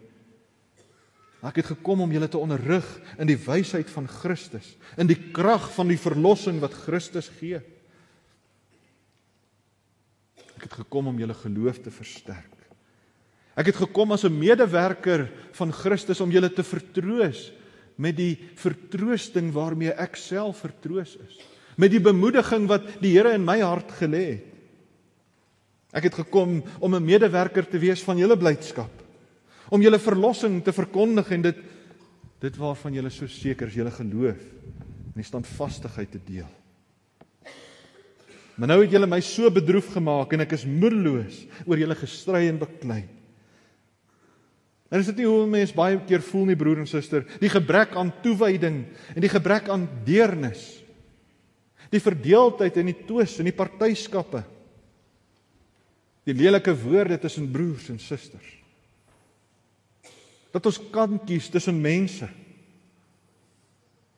Ek 1.45 1.61
het 1.61 1.69
gekom 1.75 2.03
om 2.03 2.13
julle 2.13 2.29
te 2.33 2.41
onderrig 2.41 2.87
in 3.21 3.29
die 3.29 3.39
wysheid 3.39 3.91
van 3.93 4.09
Christus, 4.09 4.75
in 4.97 5.09
die 5.09 5.19
krag 5.37 5.69
van 5.77 5.93
die 5.93 6.01
verlossing 6.01 6.61
wat 6.63 6.75
Christus 6.87 7.29
gee. 7.39 7.61
Ek 10.57 10.67
het 10.67 10.79
gekom 10.81 11.13
om 11.13 11.21
julle 11.21 11.37
geloof 11.37 11.83
te 11.85 11.93
versterk. 11.93 12.53
Ek 13.57 13.71
het 13.71 13.79
gekom 13.81 14.13
as 14.13 14.25
'n 14.25 14.39
medewerker 14.39 15.31
van 15.53 15.73
Christus 15.73 16.21
om 16.21 16.31
julle 16.31 16.51
te 16.53 16.65
vertroos 16.65 17.53
met 17.97 18.17
die 18.17 18.37
vertroosting 18.57 19.53
waarmee 19.53 19.93
ek 19.93 20.17
self 20.17 20.61
vertroos 20.61 21.17
is, 21.17 21.39
met 21.77 21.93
die 21.93 22.03
bemoediging 22.03 22.67
wat 22.69 22.97
die 23.01 23.15
Here 23.15 23.35
in 23.37 23.45
my 23.45 23.61
hart 23.61 23.93
gelê 24.01 24.25
het. 24.35 24.53
Ek 25.97 26.11
het 26.11 26.15
gekom 26.15 26.63
om 26.81 26.95
'n 26.95 27.05
medewerker 27.05 27.65
te 27.69 27.79
wees 27.79 28.03
van 28.03 28.19
julle 28.19 28.37
blydskap 28.37 28.91
om 29.71 29.83
julle 29.83 29.99
verlossing 29.99 30.61
te 30.65 30.73
verkondig 30.73 31.31
en 31.31 31.43
dit 31.43 31.57
dit 32.41 32.57
waarvan 32.57 32.93
julle 32.93 33.11
so 33.11 33.27
seker 33.27 33.67
is 33.67 33.75
julle 33.75 33.91
geloof 33.91 34.43
en 35.15 35.17
die 35.17 35.25
standvastigheid 35.25 36.11
te 36.11 36.21
deel. 36.27 36.49
Maar 38.57 38.69
nou 38.69 38.83
het 38.83 38.93
julle 38.93 39.09
my 39.09 39.21
so 39.25 39.51
bedroef 39.51 39.89
gemaak 39.95 40.33
en 40.33 40.45
ek 40.45 40.53
is 40.53 40.67
moedeloos 40.69 41.47
oor 41.65 41.81
julle 41.81 41.97
gestry 41.97 42.47
en 42.51 42.61
beklei. 42.61 43.03
En 44.93 45.01
is 45.01 45.09
dit 45.11 45.17
nie 45.17 45.27
hoe 45.27 45.47
mense 45.51 45.75
baie 45.75 45.99
keer 46.07 46.23
voel 46.23 46.45
nie 46.51 46.59
broer 46.61 46.79
en 46.85 46.87
suster, 46.89 47.25
die 47.41 47.51
gebrek 47.51 47.97
aan 47.97 48.13
toewyding 48.23 48.85
en 49.15 49.25
die 49.25 49.33
gebrek 49.33 49.69
aan 49.73 49.89
deernis. 50.07 50.85
Die 51.93 52.03
verdeeldheid 52.03 52.77
en 52.77 52.91
die 52.91 52.99
twis 53.07 53.39
en 53.39 53.49
die 53.49 53.57
partyskappe. 53.57 54.43
Die 56.27 56.35
lelike 56.35 56.75
woorde 56.75 57.19
tussen 57.23 57.47
broers 57.53 57.91
en 57.93 58.01
susters 58.03 58.57
dat 60.57 60.69
ons 60.71 60.79
kan 60.93 61.19
kies 61.29 61.51
tussen 61.53 61.77
mense. 61.83 62.29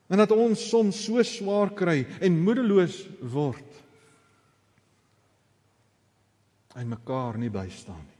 En 0.09 0.21
dat 0.23 0.33
ons 0.33 0.61
soms 0.71 1.01
so 1.05 1.23
swaar 1.27 1.73
kry 1.77 2.05
en 2.25 2.39
moedeloos 2.45 3.01
word. 3.33 3.81
En 6.79 6.87
mekaar 6.95 7.41
nie 7.43 7.51
bystaan 7.51 8.05
nie. 8.05 8.15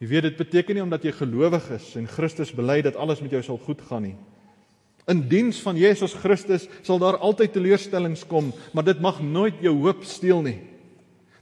Jy 0.00 0.08
weet 0.08 0.26
dit 0.30 0.36
beteken 0.40 0.78
nie 0.78 0.82
omdat 0.82 1.04
jy 1.04 1.12
gelowig 1.12 1.66
is 1.76 1.90
en 2.00 2.08
Christus 2.08 2.54
bely 2.56 2.78
dat 2.82 2.96
alles 2.96 3.20
met 3.20 3.34
jou 3.36 3.42
sal 3.44 3.58
goed 3.60 3.82
gaan 3.84 4.08
nie. 4.08 4.16
In 5.10 5.24
diens 5.28 5.58
van 5.64 5.78
Jesus 5.78 6.14
Christus 6.14 6.68
sal 6.86 7.00
daar 7.02 7.18
altyd 7.18 7.56
teleurstellings 7.56 8.22
kom, 8.30 8.52
maar 8.72 8.86
dit 8.86 9.00
mag 9.02 9.18
nooit 9.22 9.58
jou 9.64 9.74
hoop 9.82 10.04
steel 10.06 10.44
nie. 10.46 10.60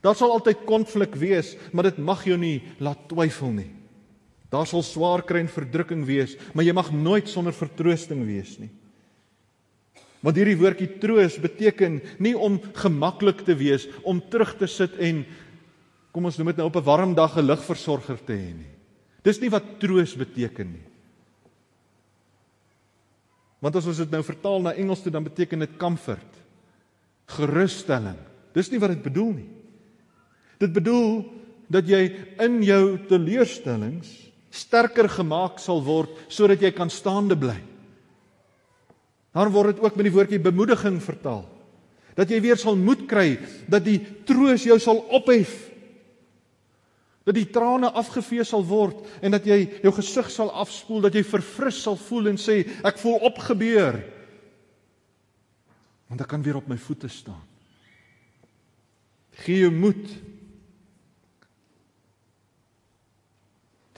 Daar 0.01 0.15
sal 0.15 0.31
altyd 0.31 0.63
konflik 0.65 1.17
wees, 1.19 1.53
maar 1.75 1.89
dit 1.89 1.99
mag 2.01 2.23
jou 2.25 2.37
nie 2.39 2.61
laat 2.79 3.03
twyfel 3.11 3.51
nie. 3.53 3.69
Daar 4.49 4.65
sal 4.65 4.81
swaar 4.81 5.21
kry 5.27 5.43
en 5.43 5.51
verdrukking 5.51 6.05
wees, 6.07 6.33
maar 6.55 6.65
jy 6.65 6.73
mag 6.73 6.89
nooit 6.95 7.29
sonder 7.29 7.53
vertroosting 7.53 8.23
wees 8.25 8.55
nie. 8.61 8.71
Want 10.25 10.39
hierdie 10.39 10.57
woordjie 10.59 10.89
troos 10.99 11.37
beteken 11.39 11.99
nie 12.19 12.33
om 12.35 12.57
gemaklik 12.81 13.45
te 13.47 13.55
wees, 13.59 13.85
om 14.03 14.19
terug 14.31 14.55
te 14.59 14.67
sit 14.67 14.97
en 14.97 15.21
kom 16.15 16.25
ons 16.27 16.39
noem 16.39 16.51
dit 16.51 16.59
nou 16.59 16.67
op 16.67 16.79
'n 16.79 16.87
warm 16.89 17.13
dag 17.13 17.37
'n 17.37 17.45
ligversorger 17.45 18.17
te 18.25 18.33
hê 18.33 18.51
nie. 18.57 18.73
Dis 19.23 19.39
nie 19.39 19.49
wat 19.49 19.79
troos 19.79 20.15
beteken 20.15 20.71
nie. 20.73 20.88
Want 23.59 23.75
as 23.75 23.87
ons 23.91 23.99
dit 23.99 24.11
nou 24.13 24.21
vertaal 24.23 24.63
na 24.63 24.75
Engels 24.79 25.03
toe 25.03 25.11
dan 25.11 25.25
beteken 25.25 25.65
dit 25.65 25.77
comfort, 25.79 26.37
gerusstelling. 27.35 28.17
Dis 28.55 28.71
nie 28.71 28.79
wat 28.81 28.95
dit 28.95 29.03
bedoel 29.03 29.33
nie. 29.35 29.49
Dit 30.59 30.73
bedoel 30.75 31.23
dat 31.71 31.87
jy 31.87 32.01
in 32.41 32.59
jou 32.65 32.83
teleurstellings 33.09 34.09
sterker 34.49 35.09
gemaak 35.11 35.59
sal 35.61 35.83
word 35.85 36.15
sodat 36.31 36.63
jy 36.63 36.71
kan 36.73 36.89
staande 36.89 37.37
bly. 37.37 37.57
Daar 39.35 39.51
word 39.53 39.75
dit 39.75 39.83
ook 39.85 39.95
met 39.95 40.07
die 40.07 40.13
woordjie 40.15 40.41
bemoediging 40.41 40.97
vertaal. 41.03 41.45
Dat 42.17 42.31
jy 42.33 42.41
weer 42.43 42.57
sal 42.59 42.75
moed 42.75 43.05
kry, 43.07 43.37
dat 43.69 43.85
die 43.85 43.99
troos 44.27 44.65
jou 44.65 44.79
sal 44.81 45.03
ophef. 45.15 45.68
Dat 47.29 47.37
die 47.37 47.49
trane 47.53 47.91
afgevee 47.93 48.41
sal 48.47 48.63
word 48.65 49.03
en 49.21 49.35
dat 49.35 49.45
jy 49.45 49.59
jou 49.83 49.91
gesig 49.93 50.31
sal 50.33 50.49
afspoel, 50.49 51.03
dat 51.05 51.13
jy 51.13 51.21
verfris 51.27 51.83
sal 51.85 51.99
voel 52.07 52.31
en 52.31 52.39
sê 52.41 52.63
ek 52.81 52.97
voel 52.97 53.19
opgebeur. 53.29 53.99
Want 56.09 56.25
ek 56.25 56.31
kan 56.31 56.41
weer 56.41 56.57
op 56.57 56.71
my 56.71 56.77
voete 56.81 57.11
staan. 57.13 57.43
Gee 59.45 59.61
jou 59.61 59.69
moed 59.75 60.09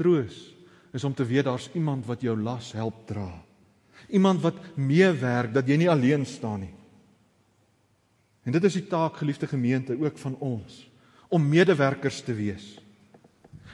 Troos 0.02 0.36
is 0.92 1.04
om 1.08 1.14
te 1.16 1.24
weet 1.24 1.46
daar's 1.46 1.70
iemand 1.78 2.08
wat 2.10 2.24
jou 2.26 2.36
las 2.36 2.74
help 2.76 3.06
dra. 3.08 3.30
Iemand 4.12 4.42
wat 4.44 4.58
meewerk 4.76 5.54
dat 5.54 5.68
jy 5.70 5.78
nie 5.78 5.90
alleen 5.92 6.26
staan 6.28 6.66
nie. 6.66 6.74
En 8.44 8.52
dit 8.52 8.64
is 8.68 8.80
die 8.82 8.88
taak 8.90 9.22
geliefde 9.22 9.48
gemeente 9.48 9.96
ook 9.96 10.18
van 10.20 10.36
ons 10.42 10.88
om 11.32 11.46
medewerkers 11.48 12.20
te 12.26 12.34
wees. 12.36 12.81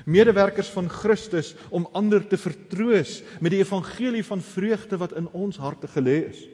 Medewerkers 0.05 0.69
van 0.75 0.89
Christus 0.89 1.53
om 1.69 1.87
ander 1.97 2.27
te 2.27 2.37
vertroos 2.37 3.21
met 3.39 3.51
die 3.55 3.63
evangelie 3.63 4.23
van 4.23 4.41
vreugde 4.41 4.99
wat 5.01 5.15
in 5.17 5.29
ons 5.33 5.57
harte 5.57 5.89
gelê 5.91 6.21
is. 6.29 6.45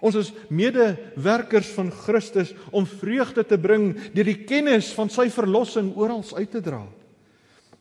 Ons 0.00 0.16
is 0.16 0.32
medewerkers 0.48 1.68
van 1.76 1.90
Christus 1.92 2.54
om 2.72 2.86
vreugde 2.88 3.44
te 3.44 3.58
bring 3.60 3.92
deur 4.14 4.28
die 4.28 4.42
kennis 4.48 4.92
van 4.96 5.12
sy 5.12 5.28
verlossing 5.32 5.92
oral 5.96 6.24
uit 6.36 6.50
te 6.50 6.62
dra 6.64 6.84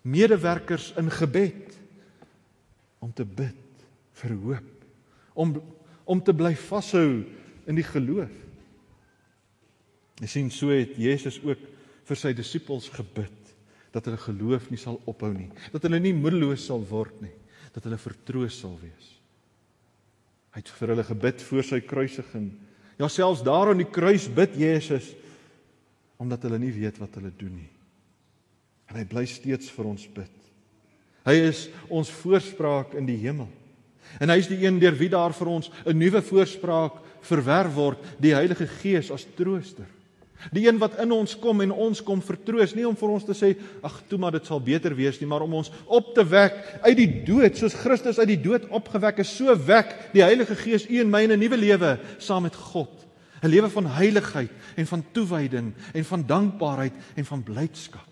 medewerkers 0.02 0.94
in 0.98 1.12
gebed 1.12 1.76
om 3.00 3.12
te 3.14 3.26
bid 3.26 3.86
vir 4.22 4.36
hoop 4.36 5.36
om 5.40 5.60
om 6.10 6.22
te 6.26 6.34
bly 6.34 6.56
vashou 6.58 7.22
in 7.70 7.78
die 7.78 7.86
geloof. 7.86 8.32
Jy 10.18 10.30
sien 10.32 10.48
so 10.50 10.74
het 10.74 10.96
Jesus 10.98 11.38
ook 11.46 11.62
vir 12.10 12.18
sy 12.18 12.32
disippels 12.34 12.88
gebid 12.90 13.39
dat 13.94 14.06
hulle 14.06 14.22
geloof 14.22 14.70
nie 14.70 14.80
sal 14.80 15.00
ophou 15.10 15.32
nie, 15.34 15.50
dat 15.74 15.86
hulle 15.88 16.00
nie 16.00 16.14
moedeloos 16.14 16.66
sal 16.70 16.84
word 16.90 17.22
nie, 17.24 17.34
dat 17.74 17.86
hulle 17.86 17.98
vertroos 18.02 18.60
sal 18.62 18.76
wees. 18.82 19.16
Hy 20.54 20.62
het 20.64 20.72
vir 20.80 20.94
hulle 20.94 21.06
gebid 21.06 21.44
voor 21.46 21.66
sy 21.66 21.80
kruisiging. 21.86 22.50
Ja 23.00 23.08
selfs 23.08 23.44
daar 23.46 23.72
aan 23.72 23.82
die 23.82 23.90
kruis 23.90 24.28
bid 24.28 24.58
Jesus 24.60 25.14
omdat 26.20 26.44
hulle 26.44 26.58
nie 26.60 26.74
weet 26.76 26.98
wat 27.00 27.14
hulle 27.16 27.32
doen 27.40 27.54
nie. 27.62 27.70
En 28.92 28.98
hy 29.00 29.06
bly 29.08 29.24
steeds 29.30 29.70
vir 29.72 29.88
ons 29.88 30.04
bid. 30.12 30.34
Hy 31.24 31.36
is 31.48 31.68
ons 31.88 32.10
voorspraak 32.12 32.96
in 33.00 33.08
die 33.08 33.20
hemel. 33.22 33.48
En 34.20 34.32
hy 34.34 34.40
is 34.42 34.50
die 34.50 34.58
een 34.66 34.82
deur 34.82 34.98
wie 35.00 35.12
daar 35.14 35.32
vir 35.38 35.48
ons 35.48 35.70
'n 35.86 35.96
nuwe 35.96 36.22
voorspraak 36.22 37.00
verwerf 37.22 37.74
word, 37.76 38.00
die 38.20 38.34
Heilige 38.34 38.68
Gees 38.68 39.12
as 39.12 39.28
trooster. 39.38 39.88
Die 40.56 40.64
een 40.68 40.78
wat 40.80 40.96
in 41.04 41.12
ons 41.12 41.34
kom 41.40 41.60
en 41.62 41.74
ons 41.76 42.00
kom 42.06 42.22
vertroos, 42.24 42.72
nie 42.76 42.86
om 42.88 42.96
vir 42.98 43.12
ons 43.12 43.26
te 43.28 43.36
sê 43.36 43.52
ag 43.84 43.98
toe 44.08 44.20
maar 44.22 44.38
dit 44.38 44.46
sal 44.48 44.62
beter 44.64 44.96
wees 44.96 45.20
nie, 45.20 45.28
maar 45.28 45.44
om 45.44 45.58
ons 45.60 45.72
op 45.86 46.14
te 46.16 46.24
wek 46.24 46.56
uit 46.86 46.96
die 46.96 47.10
dood, 47.28 47.60
soos 47.60 47.76
Christus 47.76 48.22
uit 48.22 48.32
die 48.32 48.40
dood 48.40 48.70
opgewek 48.72 49.20
is, 49.26 49.34
so 49.36 49.52
wek 49.68 49.92
die 50.14 50.24
Heilige 50.24 50.56
Gees 50.62 50.88
u 50.88 51.02
en 51.04 51.12
my 51.12 51.26
in 51.28 51.36
'n 51.36 51.40
nuwe 51.40 51.58
lewe 51.60 52.00
saam 52.18 52.44
met 52.48 52.56
God. 52.56 52.96
'n 53.44 53.48
Lewe 53.52 53.70
van 53.70 53.86
heiligheid 53.86 54.52
en 54.76 54.88
van 54.88 55.04
toewyding 55.12 55.74
en 55.94 56.06
van 56.06 56.26
dankbaarheid 56.26 56.94
en 57.16 57.26
van 57.26 57.44
blydskap. 57.44 58.08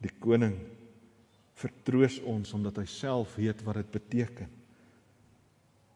Die 0.00 0.12
koning 0.18 0.56
vertroos 1.54 2.20
ons 2.20 2.52
omdat 2.52 2.76
hy 2.76 2.84
self 2.84 3.34
weet 3.36 3.62
wat 3.62 3.74
dit 3.74 3.90
beteken 3.90 4.59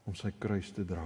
om 0.04 0.14
sy 0.14 0.30
kruis 0.38 0.70
te 0.74 0.84
dra. 0.86 1.04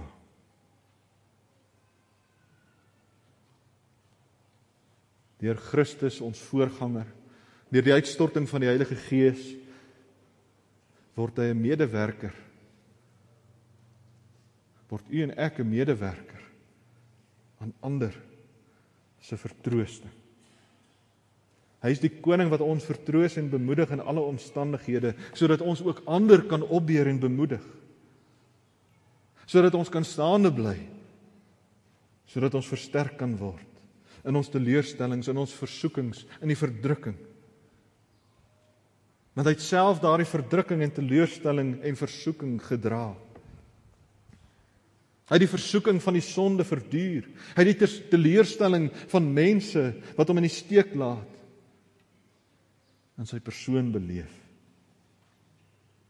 Deur 5.39 5.59
Christus 5.69 6.19
ons 6.21 6.39
voorganger, 6.49 7.07
deur 7.71 7.85
die 7.85 7.95
uitstorting 7.95 8.47
van 8.49 8.63
die 8.63 8.71
Heilige 8.71 8.97
Gees 9.07 9.43
word 11.15 11.39
hy 11.39 11.51
'n 11.51 11.61
medewerker. 11.61 12.33
Word 14.89 15.05
u 15.11 15.23
en 15.23 15.37
ek 15.37 15.59
'n 15.59 15.69
medewerker 15.69 16.43
aan 17.59 17.73
ander 17.81 18.15
se 19.19 19.37
vertroosting. 19.37 20.11
Hy 21.79 21.91
is 21.91 22.01
die 22.03 22.11
koning 22.11 22.49
wat 22.51 22.63
ons 22.63 22.83
vertroos 22.83 23.37
en 23.37 23.51
bemoedig 23.51 23.91
in 23.91 24.01
alle 24.03 24.19
omstandighede 24.19 25.13
sodat 25.33 25.61
ons 25.61 25.81
ook 25.81 26.01
ander 26.05 26.43
kan 26.47 26.63
opbeur 26.63 27.07
en 27.07 27.19
bemoedig. 27.19 27.63
Sodat 29.49 29.73
ons 29.77 29.89
kan 29.89 30.05
staande 30.05 30.51
bly. 30.53 30.75
Sodat 32.29 32.53
ons 32.59 32.69
versterk 32.69 33.17
kan 33.17 33.33
word 33.39 33.65
in 34.27 34.35
ons 34.35 34.49
teleurstellings, 34.51 35.29
in 35.31 35.37
ons 35.39 35.53
versoekings, 35.55 36.25
in 36.43 36.51
die 36.51 36.57
verdrukking. 36.59 37.15
Want 39.31 39.47
hy 39.47 39.53
het 39.55 39.63
self 39.63 40.01
daardie 40.03 40.27
verdrukking 40.27 40.83
en 40.83 40.91
teleurstelling 40.91 41.69
en 41.87 41.97
versoeking 41.97 42.57
gedra. 42.61 43.13
Hy 45.29 45.37
het 45.37 45.45
die 45.45 45.51
versoeking 45.51 46.01
van 46.01 46.17
die 46.17 46.25
sonde 46.25 46.65
verduur. 46.65 47.27
Hy 47.53 47.63
het 47.63 47.79
die 47.79 47.89
teleurstelling 48.11 48.89
van 49.11 49.29
mense 49.33 49.83
wat 50.17 50.29
hom 50.29 50.41
in 50.41 50.49
die 50.49 50.53
steek 50.53 50.95
laat 50.97 51.37
in 53.19 53.27
sy 53.29 53.37
persoon 53.43 53.91
beleef. 53.93 54.38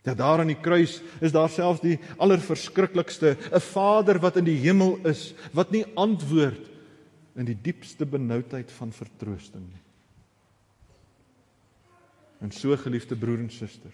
Ja 0.07 0.15
daar 0.15 0.39
aan 0.39 0.51
die 0.53 0.61
kruis 0.61 1.01
is 1.21 1.33
daar 1.35 1.49
selfs 1.51 1.81
die 1.83 1.99
allerverskriklikste, 2.17 3.37
'n 3.51 3.59
Vader 3.59 4.19
wat 4.19 4.37
in 4.37 4.45
die 4.45 4.59
hemel 4.59 4.99
is, 5.05 5.33
wat 5.53 5.71
nie 5.71 5.85
antwoord 5.95 6.69
in 7.35 7.45
die 7.45 7.57
diepste 7.61 8.05
benoudheid 8.05 8.71
van 8.71 8.91
vertroosting 8.91 9.67
nie. 9.67 9.83
En 12.41 12.51
so 12.51 12.77
geliefde 12.77 13.15
broer 13.15 13.39
en 13.39 13.49
suster, 13.49 13.91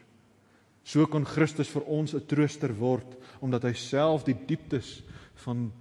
so 0.84 1.06
kon 1.06 1.26
Christus 1.26 1.70
vir 1.70 1.82
ons 1.82 2.14
'n 2.14 2.26
trooster 2.26 2.74
word 2.74 3.18
omdat 3.42 3.64
hy 3.64 3.74
self 3.74 4.24
die 4.24 4.38
dieptes 4.48 5.04
van 5.46 5.72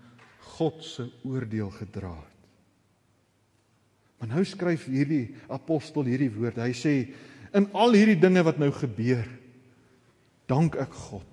God 0.57 0.85
se 0.85 1.11
oordeel 1.25 1.71
gedra 1.71 2.15
het. 2.15 2.35
Maar 4.19 4.29
nou 4.29 4.45
skryf 4.45 4.87
hierdie 4.87 5.35
apostel 5.49 6.05
hierdie 6.05 6.31
woorde. 6.33 6.63
Hy 6.63 6.73
sê 6.73 7.15
in 7.53 7.67
al 7.73 7.93
hierdie 7.93 8.21
dinge 8.21 8.43
wat 8.43 8.59
nou 8.59 8.71
gebeur, 8.73 9.27
dank 10.51 10.77
ek 10.81 10.93
God. 11.09 11.31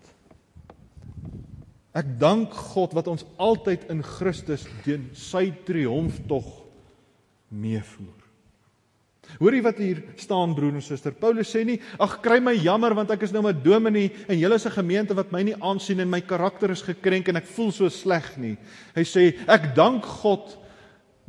Ek 1.98 2.08
dank 2.20 2.54
God 2.72 2.96
wat 2.96 3.10
ons 3.12 3.26
altyd 3.42 3.90
in 3.92 4.04
Christus 4.06 4.64
teen 4.86 5.10
sy 5.18 5.50
triomftog 5.68 6.48
meevoer. 7.52 8.18
Hoorie 9.40 9.64
wat 9.64 9.78
hier 9.80 10.02
staan 10.20 10.56
broer 10.56 10.76
en 10.76 10.84
suster. 10.84 11.14
Paulus 11.16 11.52
sê 11.52 11.62
nie 11.68 11.78
ag 12.00 12.18
kry 12.24 12.40
my 12.44 12.56
jammer 12.56 12.96
want 12.96 13.12
ek 13.12 13.24
is 13.24 13.32
nou 13.32 13.44
'n 13.48 13.64
dominee 13.64 14.12
en 14.28 14.40
julle 14.40 14.56
is 14.56 14.66
'n 14.66 14.80
gemeente 14.80 15.16
wat 15.16 15.32
my 15.32 15.44
nie 15.44 15.56
aansien 15.62 16.00
en 16.00 16.10
my 16.10 16.22
karakter 16.22 16.72
is 16.72 16.82
gekrenk 16.82 17.30
en 17.30 17.38
ek 17.38 17.46
voel 17.46 17.72
so 17.72 17.90
sleg 17.90 18.38
nie. 18.38 18.58
Hy 18.96 19.04
sê 19.04 19.36
ek 19.48 19.76
dank 19.76 20.04
God 20.04 20.58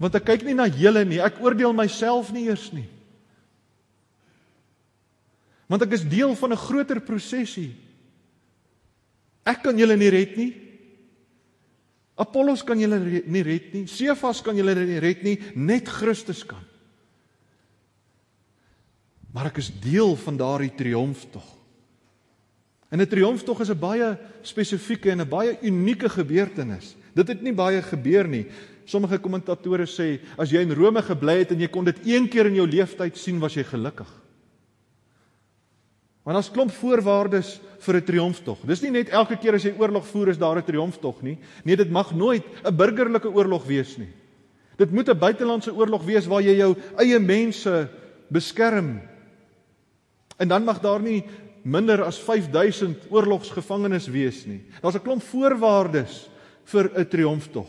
Want 0.03 0.17
ek 0.19 0.25
kyk 0.27 0.43
nie 0.47 0.57
na 0.59 0.67
julle 0.67 1.05
nie, 1.07 1.21
ek 1.23 1.39
oordeel 1.43 1.75
myself 1.77 2.33
nie 2.35 2.49
eers 2.51 2.71
nie. 2.75 2.89
Want 5.73 5.87
ek 5.87 5.95
is 5.97 6.05
deel 6.05 6.35
van 6.37 6.53
'n 6.53 6.65
groter 6.69 7.01
prosesie. 7.01 7.73
Ek 9.43 9.63
kan 9.63 9.79
julle 9.79 9.97
nie 9.97 10.11
red 10.13 10.37
nie. 10.37 10.53
Apollos 12.15 12.63
kan 12.63 12.79
julle 12.79 12.99
nie 13.25 13.43
red 13.43 13.73
nie. 13.73 13.87
Sefas 13.87 14.43
kan 14.45 14.57
julle 14.57 14.75
nie 14.75 15.01
red 15.01 15.23
nie, 15.25 15.39
net 15.57 15.89
Christus 15.89 16.45
kan. 16.45 16.61
Maar 19.33 19.49
ek 19.49 19.63
is 19.65 19.73
deel 19.81 20.15
van 20.17 20.37
daardie 20.37 20.75
triomftog. 20.77 21.49
En 22.91 23.01
'n 23.01 23.09
triomftog 23.09 23.61
is 23.61 23.71
'n 23.71 23.79
baie 23.79 24.19
spesifieke 24.43 25.11
en 25.11 25.21
'n 25.21 25.29
baie 25.29 25.59
unieke 25.63 26.09
gebeurtenis. 26.09 26.97
Dit 27.15 27.29
het 27.29 27.43
nie 27.43 27.55
baie 27.55 27.83
gebeur 27.83 28.29
nie. 28.29 28.47
Sommige 28.85 29.19
kommentatore 29.19 29.87
sê 29.87 30.21
as 30.37 30.51
jy 30.51 30.61
in 30.61 30.75
Rome 30.75 31.03
gebly 31.03 31.39
het 31.39 31.51
en 31.51 31.61
jy 31.61 31.69
kon 31.69 31.85
dit 31.85 32.07
een 32.07 32.29
keer 32.29 32.47
in 32.47 32.55
jou 32.55 32.67
lewenstyd 32.67 33.17
sien, 33.17 33.41
was 33.41 33.55
jy 33.55 33.65
gelukkig. 33.65 34.22
Want 36.23 36.37
daar's 36.39 36.51
klomp 36.55 36.71
voorwaardes 36.71 37.61
vir 37.83 37.97
'n 37.97 38.05
triomftog. 38.05 38.59
Dis 38.67 38.83
nie 38.83 38.91
net 38.91 39.09
elke 39.09 39.37
keer 39.37 39.55
as 39.55 39.65
jy 39.65 39.75
oorlog 39.79 40.07
voer 40.07 40.29
is 40.29 40.39
daar 40.39 40.57
'n 40.57 40.65
triomftog 40.65 41.23
nie. 41.23 41.39
Nee, 41.65 41.77
dit 41.77 41.91
mag 41.91 42.15
nooit 42.15 42.45
'n 42.65 42.77
burgerlike 42.77 43.29
oorlog 43.29 43.65
wees 43.67 43.97
nie. 43.99 44.13
Dit 44.77 44.91
moet 44.91 45.09
'n 45.09 45.19
buitelandse 45.19 45.75
oorlog 45.75 46.05
wees 46.05 46.27
waar 46.27 46.43
jy 46.43 46.57
jou 46.57 46.77
eie 46.99 47.19
mense 47.19 47.89
beskerm. 48.29 49.01
En 50.39 50.49
dan 50.49 50.65
mag 50.65 50.81
daar 50.81 51.01
nie 51.01 51.25
minder 51.63 52.03
as 52.05 52.19
5000 52.19 53.11
oorlogsgevangenes 53.11 54.07
wees 54.07 54.47
nie. 54.47 54.65
Daar's 54.81 54.97
'n 54.97 55.03
klomp 55.03 55.23
voorwaardes 55.23 56.31
vir 56.65 56.91
'n 56.99 57.09
triomftog. 57.09 57.69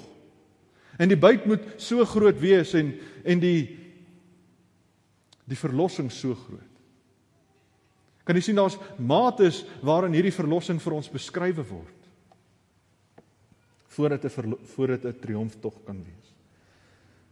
En 0.98 1.08
die 1.08 1.18
byt 1.18 1.46
moet 1.46 1.62
so 1.78 2.06
groot 2.06 2.40
wees 2.40 2.74
en 2.74 2.94
en 3.24 3.40
die 3.40 3.80
die 5.46 5.58
verlossing 5.58 6.12
so 6.12 6.36
groot. 6.36 6.73
Kan 8.24 8.36
jy 8.36 8.42
sien 8.42 8.56
daar's 8.56 8.78
mates 8.98 9.64
waarin 9.84 10.16
hierdie 10.16 10.36
verlossing 10.36 10.80
vir 10.82 10.94
ons 10.94 11.12
beskrywe 11.12 11.66
word 11.68 12.00
voordat 13.94 14.24
'n 14.26 14.58
voordat 14.74 15.06
'n 15.06 15.20
triomftog 15.22 15.76
kan 15.86 15.98
wees. 16.02 16.34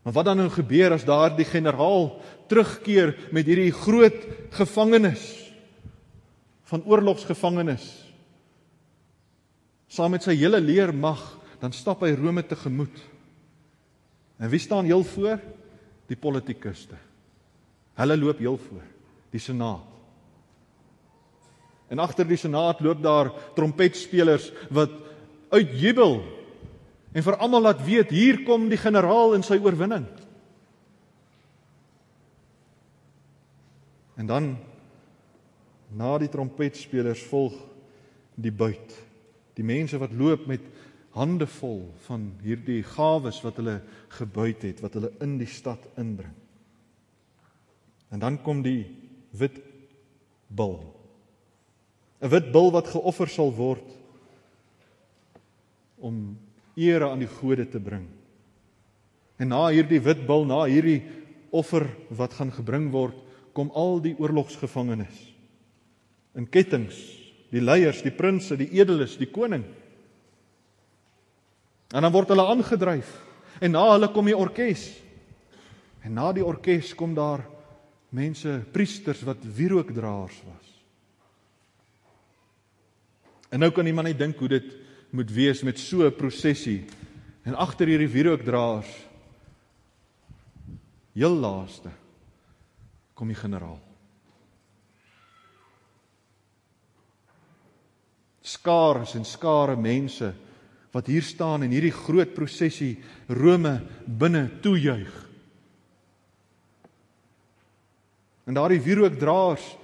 Maar 0.04 0.13
wat 0.13 0.25
dan 0.25 0.38
nou 0.38 0.49
gebeur 0.49 0.91
as 0.93 1.06
daardie 1.06 1.45
generaal 1.45 2.21
terugkeer 2.47 3.30
met 3.32 3.45
hierdie 3.45 3.71
groot 3.71 4.27
gevangenes 4.49 5.54
van 6.63 6.84
oorlogsgevangenes 6.86 7.86
saam 9.91 10.12
met 10.12 10.23
sy 10.23 10.36
hele 10.36 10.62
leermag, 10.62 11.19
dan 11.60 11.73
stap 11.75 12.01
hy 12.01 12.13
Rome 12.15 12.45
tegemoet. 12.47 12.95
En 14.39 14.49
wie 14.49 14.60
staan 14.60 14.88
heel 14.88 15.04
voor? 15.04 15.39
Die 16.08 16.15
politikuste. 16.15 16.95
Hulle 17.99 18.17
loop 18.17 18.39
heel 18.39 18.58
voor, 18.58 18.86
die 19.30 19.39
senaat. 19.39 20.00
En 21.91 21.99
agter 21.99 22.27
die 22.27 22.39
senaat 22.39 22.80
loop 22.80 23.01
daar 23.04 23.32
trompetspelers 23.58 24.49
wat 24.71 24.93
uitjubel 25.51 26.21
en 27.12 27.25
vir 27.25 27.38
almal 27.43 27.65
laat 27.67 27.82
weet 27.84 28.13
hier 28.15 28.43
kom 28.47 28.69
die 28.71 28.80
generaal 28.80 29.36
in 29.36 29.43
sy 29.43 29.58
oorwinning. 29.60 30.06
En 34.15 34.30
dan 34.30 34.54
na 35.91 36.13
die 36.21 36.30
trompetspelers 36.32 37.23
volg 37.27 37.58
die 38.39 38.54
buit. 38.54 38.95
Die 39.60 39.65
mense 39.67 39.99
wat 39.99 40.15
loop 40.15 40.45
met 40.47 40.63
hande 41.12 41.47
vol 41.60 41.82
van 42.06 42.30
hierdie 42.43 42.80
gawes 42.88 43.41
wat 43.43 43.60
hulle 43.60 43.82
gebuit 44.15 44.63
het, 44.63 44.80
wat 44.80 44.95
hulle 44.95 45.12
in 45.23 45.36
die 45.41 45.49
stad 45.49 45.84
inbring. 45.99 46.38
En 48.12 48.23
dan 48.23 48.39
kom 48.43 48.63
die 48.63 48.86
wit 49.36 49.60
bul. 50.47 50.80
'n 52.21 52.29
Wit 52.29 52.51
bul 52.53 52.71
wat 52.71 52.88
geoffer 52.88 53.29
sal 53.29 53.51
word 53.53 53.88
om 56.01 56.38
ere 56.77 57.10
aan 57.10 57.21
die 57.21 57.29
gode 57.29 57.65
te 57.69 57.79
bring. 57.79 58.07
En 59.41 59.49
na 59.49 59.67
hierdie 59.73 60.01
wit 60.01 60.21
bul, 60.27 60.45
na 60.45 60.63
hierdie 60.69 61.01
offer 61.51 61.88
wat 62.13 62.38
gaan 62.38 62.53
gebring 62.53 62.91
word, 62.93 63.17
kom 63.53 63.71
al 63.75 63.99
die 63.99 64.13
oorlogsgevangenes 64.17 65.27
in 66.39 66.45
kettinge, 66.47 66.95
die 67.51 67.60
leiers, 67.60 67.99
die 68.05 68.13
prinses, 68.15 68.55
die 68.55 68.69
edeles, 68.79 69.17
die 69.19 69.27
koning. 69.27 69.65
En 71.91 72.05
dan 72.05 72.13
word 72.13 72.31
hulle 72.31 72.45
aangedryf 72.47 73.10
en 73.60 73.75
na 73.75 73.84
hulle 73.91 74.07
kom 74.13 74.29
die 74.29 74.38
orkes. 74.38 74.86
En 76.07 76.15
na 76.15 76.31
die 76.34 76.45
orkes 76.45 76.93
kom 76.97 77.12
daar 77.17 77.43
mense, 78.15 78.62
priesters 78.71 79.25
wat 79.27 79.43
wierookdraers 79.43 80.39
was. 80.47 80.70
En 83.51 83.59
nou 83.59 83.71
kan 83.75 83.85
iemand 83.85 84.07
net 84.07 84.19
dink 84.19 84.39
hoe 84.39 84.47
dit 84.47 84.67
moet 85.11 85.31
wees 85.31 85.61
met 85.67 85.79
so 85.79 86.07
'n 86.07 86.15
prosessie. 86.15 86.85
En 87.43 87.55
agter 87.55 87.87
hierdie 87.87 88.07
wierookdraers 88.07 88.91
heel 91.13 91.35
laaste 91.35 91.89
kom 93.13 93.27
die 93.27 93.35
generaal. 93.35 93.79
Skare 98.41 99.05
en 99.15 99.25
skare 99.25 99.75
mense 99.75 100.33
wat 100.91 101.07
hier 101.07 101.23
staan 101.23 101.63
en 101.63 101.71
hierdie 101.71 101.91
groot 101.91 102.33
prosessie 102.33 102.99
Rome 103.27 103.81
binne 104.05 104.59
toejuig. 104.61 105.29
En 108.45 108.53
daardie 108.53 108.81
wierookdraers 108.81 109.77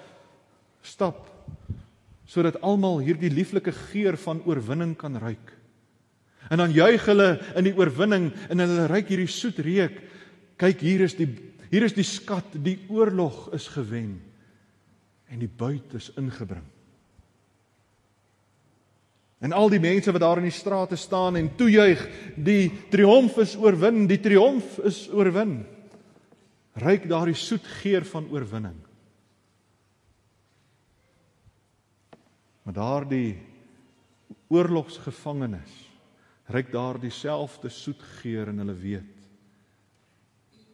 stap 0.81 1.36
sodat 2.27 2.59
almal 2.61 2.99
hierdie 2.99 3.31
lieflike 3.31 3.71
geur 3.89 4.17
van 4.19 4.41
oorwinning 4.45 4.95
kan 4.99 5.15
ruik. 5.17 5.53
En 6.51 6.61
dan 6.61 6.71
juig 6.75 7.03
hulle 7.07 7.29
in 7.59 7.67
die 7.67 7.75
oorwinning 7.75 8.29
en 8.51 8.63
hulle 8.63 8.87
ruik 8.91 9.09
hierdie 9.11 9.31
soet 9.31 9.59
reuk. 9.63 9.99
Kyk, 10.59 10.81
hier 10.83 11.03
is 11.07 11.15
die 11.17 11.29
hier 11.67 11.83
is 11.83 11.95
die 11.97 12.05
skat, 12.07 12.53
die 12.63 12.77
oorlog 12.87 13.49
is 13.55 13.67
gewen 13.73 14.21
en 15.27 15.41
die 15.41 15.51
buit 15.51 15.91
is 15.97 16.07
ingebring. 16.15 16.63
En 19.43 19.51
al 19.53 19.69
die 19.69 19.81
mense 19.83 20.13
wat 20.15 20.23
daar 20.23 20.39
in 20.39 20.47
die 20.47 20.55
strate 20.55 20.95
staan 20.97 21.35
en 21.37 21.51
toejuig, 21.59 21.99
die 22.39 22.71
triomf 22.89 23.35
is 23.43 23.57
oorwin, 23.59 24.05
die 24.09 24.21
triomf 24.23 24.79
is 24.87 25.03
oorwin. 25.11 25.59
Ryk 26.79 27.09
daardie 27.09 27.35
soet 27.37 27.67
geur 27.81 28.07
van 28.07 28.31
oorwinning. 28.31 28.79
Maar 32.67 32.75
daardie 32.75 33.37
oorlogsgevangenes 34.51 35.75
ryk 36.51 36.67
daar 36.73 36.97
dieselfde 36.99 37.69
soet 37.71 38.01
geur 38.19 38.51
en 38.51 38.59
hulle 38.59 38.75
weet 38.75 39.13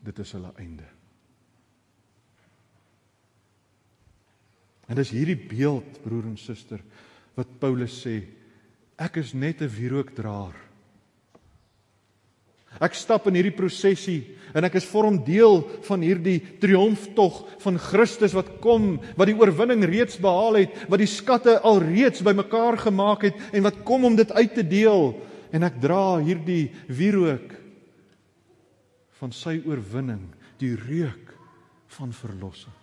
dit 0.03 0.19
is 0.19 0.31
hulle 0.33 0.49
einde. 0.57 0.87
En 4.89 4.97
dis 4.97 5.13
hierdie 5.13 5.37
beeld 5.37 6.01
broer 6.01 6.25
en 6.31 6.37
suster 6.41 6.81
wat 7.37 7.53
Paulus 7.61 7.93
sê 8.01 8.15
ek 8.97 9.21
is 9.21 9.37
net 9.37 9.61
'n 9.61 9.69
wierookdraer 9.69 10.57
Ek 12.81 12.95
stap 12.97 13.27
in 13.29 13.37
hierdie 13.37 13.55
prosesie 13.55 14.21
en 14.53 14.65
ek 14.65 14.77
is 14.79 14.87
vorm 14.89 15.19
deel 15.25 15.61
van 15.85 16.01
hierdie 16.05 16.39
triomftog 16.61 17.41
van 17.63 17.77
Christus 17.81 18.35
wat 18.37 18.49
kom, 18.63 18.95
wat 19.17 19.29
die 19.29 19.37
oorwinning 19.37 19.83
reeds 19.89 20.19
behaal 20.21 20.61
het, 20.61 20.77
wat 20.89 21.01
die 21.01 21.09
skatte 21.09 21.57
alreeds 21.65 22.23
bymekaar 22.25 22.79
gemaak 22.85 23.27
het 23.29 23.41
en 23.53 23.65
wat 23.65 23.81
kom 23.85 24.05
om 24.09 24.17
dit 24.17 24.31
uit 24.33 24.53
te 24.57 24.65
deel 24.65 25.11
en 25.53 25.65
ek 25.65 25.81
dra 25.81 26.17
hierdie 26.21 26.71
wierook 26.89 27.53
van 29.21 29.33
sy 29.33 29.59
oorwinning, 29.63 30.25
die 30.59 30.73
reuk 30.75 31.31
van 31.95 32.11
verlossing. 32.15 32.73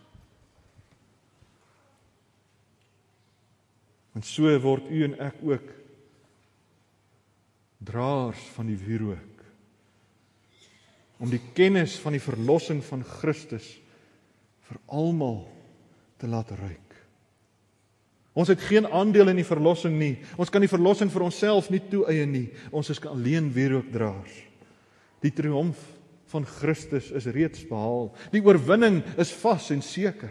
En 4.16 4.24
so 4.26 4.50
word 4.62 4.88
u 4.90 5.02
en 5.06 5.18
ek 5.22 5.42
ook 5.46 5.68
draers 7.90 8.40
van 8.56 8.70
die 8.70 8.78
wierook 8.78 9.29
om 11.20 11.30
die 11.30 11.42
kennis 11.54 11.98
van 12.00 12.16
die 12.16 12.22
verlossing 12.22 12.80
van 12.84 13.04
Christus 13.04 13.66
vir 14.70 14.80
almal 14.88 15.44
te 16.20 16.28
laat 16.30 16.52
ruik. 16.56 16.86
Ons 18.40 18.52
het 18.52 18.62
geen 18.62 18.86
aandeel 18.86 19.32
in 19.32 19.40
die 19.40 19.46
verlossing 19.46 19.96
nie. 19.98 20.14
Ons 20.40 20.52
kan 20.52 20.62
die 20.62 20.70
verlossing 20.70 21.10
vir 21.12 21.26
onsself 21.26 21.68
nie 21.72 21.82
toeëie 21.90 22.26
nie. 22.30 22.46
Ons 22.72 22.92
is 22.94 23.00
alleen 23.10 23.50
wierookdraers. 23.52 24.36
Die 25.20 25.32
triomf 25.34 25.80
van 26.30 26.46
Christus 26.46 27.10
is 27.10 27.26
reeds 27.34 27.64
behaal. 27.68 28.12
Die 28.32 28.42
oorwinning 28.44 29.02
is 29.20 29.34
vas 29.42 29.66
en 29.74 29.82
seker. 29.84 30.30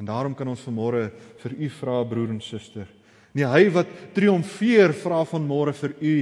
En 0.00 0.08
daarom 0.08 0.34
kan 0.34 0.48
ons 0.48 0.64
vanmôre 0.64 1.10
vir 1.44 1.54
u 1.54 1.68
vra 1.76 2.00
broer 2.08 2.32
en 2.32 2.40
suster. 2.42 2.88
Nee, 3.36 3.46
hy 3.46 3.68
wat 3.72 3.92
triomfeer 4.16 4.96
vra 4.96 5.22
vanmôre 5.28 5.76
vir 5.76 5.94
u 6.00 6.16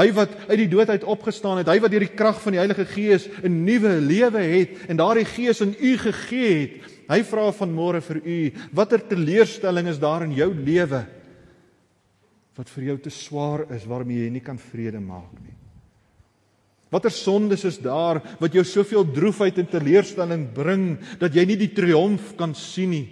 Hy 0.00 0.08
wat 0.16 0.32
uit 0.48 0.62
die 0.62 0.70
dood 0.70 0.88
uit 0.88 1.04
opgestaan 1.04 1.60
het, 1.60 1.68
hy 1.68 1.76
wat 1.82 1.92
deur 1.92 2.06
die 2.06 2.16
krag 2.16 2.38
van 2.40 2.54
die 2.56 2.60
Heilige 2.62 2.86
Gees 2.88 3.28
'n 3.44 3.64
nuwe 3.66 4.00
lewe 4.00 4.40
het 4.40 4.88
en 4.88 4.96
daardie 4.96 5.28
Gees 5.28 5.60
in 5.60 5.74
u 5.76 5.96
gegee 5.98 6.54
het. 6.60 6.72
Hy 7.10 7.22
vra 7.22 7.50
vanmôre 7.52 8.00
vir 8.00 8.20
u, 8.24 8.52
watter 8.72 9.00
teleurstelling 9.02 9.88
is 9.88 9.98
daar 9.98 10.22
in 10.22 10.32
jou 10.32 10.54
lewe 10.54 11.06
wat 12.56 12.68
vir 12.68 12.84
jou 12.84 12.98
te 12.98 13.10
swaar 13.10 13.64
is 13.72 13.86
waarmee 13.88 14.24
jy 14.24 14.30
nie 14.30 14.44
kan 14.44 14.58
vrede 14.58 15.00
maak 15.00 15.32
nie? 15.40 15.56
Watter 16.90 17.10
sondes 17.10 17.64
is 17.64 17.78
daar 17.78 18.20
wat 18.40 18.52
jou 18.52 18.64
soveel 18.64 19.04
droefheid 19.04 19.58
en 19.58 19.66
teleurstelling 19.66 20.48
bring 20.54 20.98
dat 21.20 21.34
jy 21.34 21.44
nie 21.46 21.56
die 21.56 21.72
triomf 21.74 22.34
kan 22.36 22.54
sien 22.54 22.90
nie? 22.90 23.08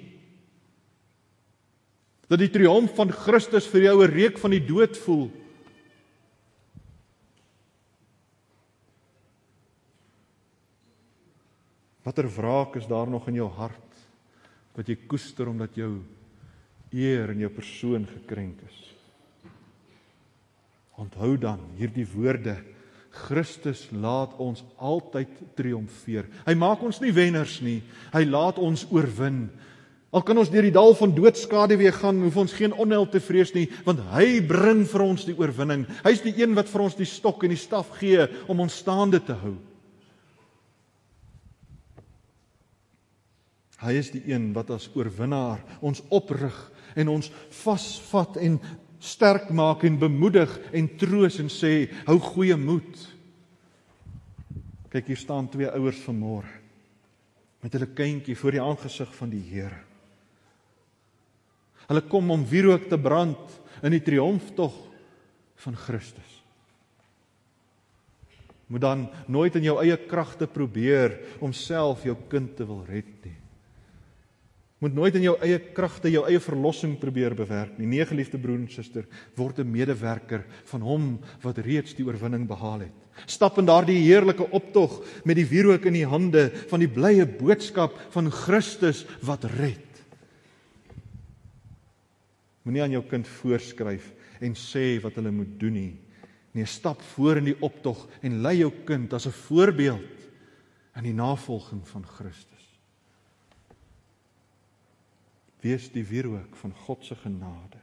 Dat 2.29 2.39
die 2.39 2.51
triomf 2.51 2.97
van 2.97 3.13
Christus 3.15 3.67
vir 3.67 3.83
jou 3.83 4.03
'n 4.03 4.11
reuk 4.11 4.39
van 4.39 4.51
die 4.51 4.67
dood 4.67 4.97
voel? 4.97 5.31
Watter 12.09 12.29
wraak 12.33 12.79
is 12.81 12.87
daar 12.89 13.11
nog 13.11 13.27
in 13.29 13.37
jou 13.37 13.51
hart 13.53 13.85
wat 14.73 14.89
jy 14.89 14.95
koester 15.11 15.51
omdat 15.51 15.75
jou 15.77 15.99
eer 16.95 17.35
en 17.35 17.43
jou 17.43 17.51
persoon 17.53 18.07
gekrenk 18.09 18.63
is? 18.65 18.79
Onthou 20.97 21.35
dan 21.37 21.61
hierdie 21.77 22.07
woorde 22.09 22.57
Christus 23.13 23.85
laat 23.93 24.33
ons 24.41 24.65
altyd 24.81 25.37
triomfeer. 25.59 26.31
Hy 26.49 26.57
maak 26.57 26.81
ons 26.87 27.03
nie 27.05 27.13
wenners 27.13 27.59
nie. 27.61 27.83
Hy 28.15 28.25
laat 28.25 28.57
ons 28.63 28.87
oorwin. 28.89 29.51
Al 30.09 30.25
kan 30.25 30.41
ons 30.41 30.49
deur 30.49 30.65
die 30.65 30.73
dal 30.73 30.97
van 30.97 31.13
doodskade 31.13 31.77
weer 31.77 31.93
gaan, 31.93 32.23
hoef 32.25 32.41
ons 32.41 32.57
geen 32.57 32.73
onheil 32.73 33.05
te 33.13 33.21
vrees 33.21 33.53
nie, 33.53 33.67
want 33.85 34.01
hy 34.15 34.39
bring 34.49 34.87
vir 34.89 35.05
ons 35.05 35.29
die 35.29 35.37
oorwinning. 35.37 35.85
Hy's 36.07 36.25
die 36.25 36.39
een 36.41 36.57
wat 36.57 36.73
vir 36.73 36.89
ons 36.89 36.97
die 36.97 37.09
stok 37.09 37.45
en 37.45 37.53
die 37.53 37.61
staf 37.61 37.99
gee 38.01 38.31
om 38.49 38.65
ons 38.65 38.81
staande 38.81 39.21
te 39.21 39.37
hou. 39.43 39.59
Hy 43.79 43.95
is 43.95 44.11
die 44.11 44.25
een 44.27 44.51
wat 44.57 44.73
as 44.75 44.89
oorwinnaar 44.99 45.63
ons 45.85 46.03
oprig 46.11 46.57
en 46.99 47.11
ons 47.13 47.31
vasvat 47.61 48.39
en 48.43 48.59
sterk 48.99 49.53
maak 49.55 49.85
en 49.87 50.01
bemoedig 50.01 50.51
en 50.75 50.89
troos 50.99 51.39
en 51.39 51.51
sê 51.53 51.87
hou 52.09 52.19
goeie 52.33 52.57
moed. 52.59 53.05
Kyk 54.91 55.13
hier 55.13 55.21
staan 55.21 55.51
twee 55.53 55.71
ouers 55.71 56.01
vanmôre 56.07 56.57
met 57.63 57.75
hulle 57.75 57.91
kindjie 57.91 58.37
voor 58.39 58.55
die 58.55 58.63
aangesig 58.63 59.11
van 59.19 59.31
die 59.33 59.43
Here. 59.43 59.81
Hulle 61.89 62.05
kom 62.07 62.31
om 62.31 62.45
wierook 62.47 62.87
te 62.91 62.99
brand 63.01 63.57
in 63.83 63.95
die 63.95 64.03
triomftog 64.05 64.77
van 65.65 65.79
Christus. 65.79 66.37
Moet 68.69 68.85
dan 68.85 69.07
nooit 69.27 69.57
in 69.57 69.65
jou 69.65 69.79
eie 69.81 69.97
kragte 70.07 70.47
probeer 70.47 71.17
om 71.43 71.55
self 71.57 72.05
jou 72.07 72.15
kind 72.31 72.53
te 72.57 72.67
wil 72.69 72.85
red 72.87 73.11
nie. 73.25 73.39
Moet 74.79 74.95
nooit 74.95 75.17
in 75.19 75.25
jou 75.27 75.35
eie 75.43 75.59
kragte 75.75 76.11
jou 76.13 76.23
eie 76.29 76.39
verlossing 76.39 76.95
probeer 77.01 77.35
bewerk 77.35 77.79
nie. 77.81 77.89
Nee, 77.91 78.05
geliefde 78.07 78.39
broer 78.39 78.61
en 78.61 78.69
suster, 78.71 79.07
word 79.35 79.59
'n 79.59 79.71
medewerker 79.71 80.45
van 80.71 80.81
hom 80.81 81.19
wat 81.43 81.59
reeds 81.59 81.95
die 81.95 82.07
oorwinning 82.07 82.47
behaal 82.47 82.81
het. 82.87 82.95
Stap 83.27 83.59
in 83.59 83.67
daardie 83.67 83.99
heerlike 83.99 84.51
optog 84.55 85.03
met 85.25 85.37
die 85.37 85.47
wierook 85.47 85.85
in 85.85 85.95
die 85.95 86.07
hande 86.07 86.51
van 86.71 86.79
die 86.79 86.89
blye 86.89 87.27
boodskap 87.27 87.99
van 88.11 88.31
Christus 88.31 89.05
wat 89.21 89.45
red. 89.45 89.85
Moenie 92.63 92.83
aan 92.83 92.95
jou 92.95 93.03
kind 93.03 93.27
voorskryf 93.27 94.13
en 94.41 94.55
sê 94.55 95.01
wat 95.03 95.17
hulle 95.19 95.31
moet 95.31 95.59
doen 95.59 95.73
nie. 95.73 95.97
Nee, 96.53 96.67
stap 96.67 97.03
voor 97.15 97.41
in 97.41 97.45
die 97.45 97.59
optog 97.61 98.07
en 98.23 98.43
lei 98.43 98.59
jou 98.59 98.71
kind 98.85 99.13
as 99.13 99.27
'n 99.27 99.33
voorbeeld 99.33 100.17
in 100.97 101.03
die 101.03 101.15
navolging 101.15 101.87
van 101.89 102.05
Christus. 102.07 102.58
Wees 105.63 105.89
die 105.91 106.05
wierook 106.07 106.57
van 106.57 106.73
God 106.87 107.05
se 107.05 107.17
genade. 107.19 107.81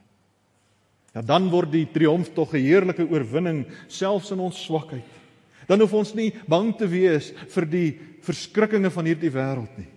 Ja 1.16 1.22
dan 1.24 1.48
word 1.50 1.72
die 1.72 1.86
triomf 1.92 2.34
tog 2.36 2.54
'n 2.54 2.64
heerlike 2.64 3.08
oorwinning 3.08 3.66
selfs 3.88 4.32
in 4.32 4.40
ons 4.40 4.64
swakheid. 4.64 5.08
Dan 5.68 5.80
hoef 5.80 5.94
ons 5.94 6.14
nie 6.14 6.34
bang 6.48 6.76
te 6.78 6.88
wees 6.88 7.32
vir 7.32 7.66
die 7.66 8.00
verskrikkinge 8.22 8.90
van 8.90 9.06
hierdie 9.06 9.32
wêreld 9.32 9.78
nie. 9.78 9.92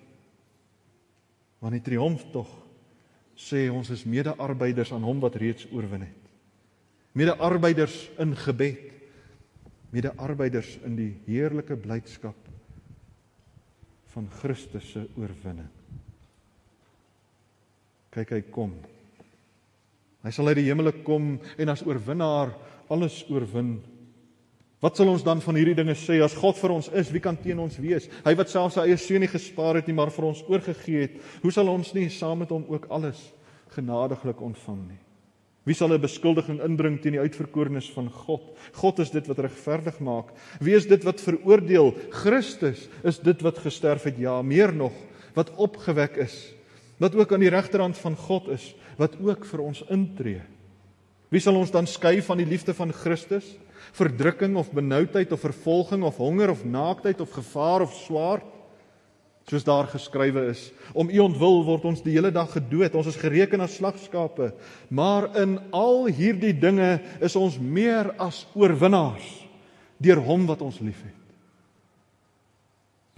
Want 1.60 1.72
die 1.72 1.84
triomf 1.90 2.24
tog 2.32 2.48
sê 3.36 3.68
ons 3.70 3.90
is 3.90 4.04
mede-arbeiders 4.04 4.92
aan 4.92 5.02
hom 5.02 5.20
wat 5.20 5.36
reeds 5.36 5.66
oorwin 5.72 6.00
het. 6.00 6.24
Mede-arbeiders 7.12 8.10
in 8.18 8.36
gebed. 8.36 8.92
Mede-arbeiders 9.90 10.78
in 10.84 10.96
die 10.96 11.12
heerlike 11.26 11.76
blydskap 11.76 12.36
van 14.12 14.28
Christus 14.40 14.90
se 14.92 15.06
oorwinning. 15.16 15.77
Kyk 18.14 18.32
hy 18.32 18.40
kom. 18.52 18.72
Hy 20.24 20.32
sal 20.34 20.50
uit 20.50 20.58
die 20.60 20.68
hemele 20.68 20.92
kom 21.06 21.36
en 21.58 21.72
as 21.72 21.84
oorwinnaar 21.86 22.54
alles 22.92 23.20
oorwin. 23.30 23.78
Wat 24.82 24.98
sal 24.98 25.10
ons 25.10 25.24
dan 25.26 25.40
van 25.42 25.58
hierdie 25.58 25.76
dinge 25.78 25.96
sê 25.98 26.20
as 26.22 26.36
God 26.38 26.58
vir 26.60 26.76
ons 26.76 26.88
is, 26.94 27.10
wie 27.10 27.22
kan 27.22 27.36
teen 27.38 27.58
ons 27.58 27.80
wees? 27.82 28.06
Hy 28.22 28.34
wat 28.38 28.50
self 28.52 28.76
sy 28.76 28.84
eie 28.86 28.98
seun 29.00 29.24
nie 29.24 29.30
gespaar 29.30 29.80
het 29.80 29.88
nie, 29.90 29.96
maar 29.98 30.12
vir 30.14 30.28
ons 30.30 30.44
oorgegee 30.46 31.08
het, 31.08 31.18
hoe 31.42 31.52
sal 31.54 31.70
ons 31.72 31.90
nie 31.96 32.06
saam 32.14 32.44
met 32.44 32.54
hom 32.54 32.66
ook 32.70 32.86
alles 32.94 33.20
genadiglik 33.74 34.42
ontvang 34.44 34.84
nie? 34.86 35.00
Wie 35.66 35.74
sal 35.76 35.92
'n 35.92 36.00
beskuldiging 36.00 36.62
inbring 36.64 37.00
teen 37.02 37.12
die 37.12 37.20
uitverkorenes 37.20 37.90
van 37.92 38.08
God? 38.08 38.56
God 38.72 38.98
is 39.00 39.10
dit 39.10 39.26
wat 39.26 39.38
regverdig 39.38 39.98
maak. 40.00 40.32
Wie 40.60 40.74
is 40.74 40.86
dit 40.86 41.04
wat 41.04 41.20
veroordeel? 41.20 41.94
Christus 42.10 42.88
is 43.04 43.18
dit 43.18 43.42
wat 43.42 43.58
gesterf 43.58 44.04
het, 44.04 44.16
ja, 44.16 44.40
meer 44.42 44.72
nog, 44.72 44.94
wat 45.34 45.52
opgewek 45.56 46.16
is, 46.16 46.54
wat 46.98 47.14
ook 47.14 47.32
aan 47.32 47.44
die 47.44 47.52
regterhand 47.52 47.98
van 47.98 48.16
God 48.18 48.48
is, 48.54 48.74
wat 48.98 49.16
ook 49.22 49.46
vir 49.46 49.62
ons 49.62 49.84
intree. 49.94 50.42
Wie 51.30 51.40
sal 51.40 51.58
ons 51.60 51.70
dan 51.70 51.86
skei 51.86 52.18
van 52.24 52.40
die 52.40 52.48
liefde 52.48 52.74
van 52.74 52.92
Christus? 52.92 53.46
Verdrukking 53.94 54.56
of 54.58 54.72
benoudheid 54.74 55.32
of 55.32 55.44
vervolging 55.44 56.02
of 56.04 56.16
honger 56.18 56.50
of 56.50 56.64
naaktheid 56.64 57.20
of 57.20 57.30
gevaar 57.36 57.84
of 57.86 57.94
swaard? 57.94 58.46
soos 59.48 59.64
daar 59.64 59.88
geskrywe 59.88 60.48
is 60.52 60.68
om 60.92 61.08
u 61.08 61.20
ontwil 61.24 61.62
word 61.66 61.86
ons 61.88 62.02
die 62.04 62.14
hele 62.16 62.30
dag 62.34 62.50
gedood 62.52 62.96
ons 62.98 63.08
is 63.08 63.20
gereken 63.20 63.64
as 63.64 63.78
slagskape 63.78 64.50
maar 64.92 65.30
in 65.40 65.56
al 65.76 66.08
hierdie 66.12 66.52
dinge 66.52 66.98
is 67.24 67.36
ons 67.38 67.56
meer 67.60 68.12
as 68.20 68.44
oorwinnaars 68.58 69.30
deur 70.04 70.20
hom 70.28 70.46
wat 70.50 70.62
ons 70.64 70.80
liefhet 70.84 71.16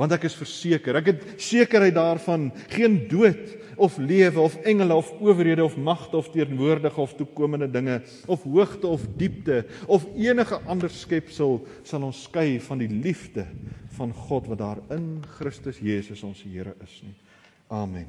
want 0.01 0.15
ek 0.17 0.25
is 0.31 0.39
verseker 0.39 0.97
ek 1.01 1.13
het 1.13 1.27
sekerheid 1.41 1.97
daarvan 1.97 2.49
geen 2.73 3.03
dood 3.11 3.57
of 3.81 3.97
lewe 4.01 4.41
of 4.41 4.57
engele 4.69 4.97
of 4.97 5.13
owerhede 5.21 5.65
of 5.65 5.77
magte 5.77 6.17
of 6.17 6.31
teenwoordige 6.33 7.01
of 7.01 7.15
toekomende 7.15 7.71
dinge 7.71 8.01
of 8.27 8.43
hoogte 8.43 8.87
of 8.87 9.05
diepte 9.17 9.65
of 9.87 10.07
enige 10.17 10.61
ander 10.67 10.93
skepsel 10.93 11.61
sal 11.83 12.09
ons 12.09 12.25
skei 12.29 12.59
van 12.69 12.81
die 12.81 12.91
liefde 12.93 13.47
van 13.97 14.13
God 14.29 14.49
wat 14.53 14.65
daar 14.65 14.81
in 14.97 15.21
Christus 15.37 15.81
Jesus 15.85 16.25
ons 16.25 16.41
Here 16.45 16.75
is 16.85 17.01
nie. 17.05 17.17
Amen 17.69 18.09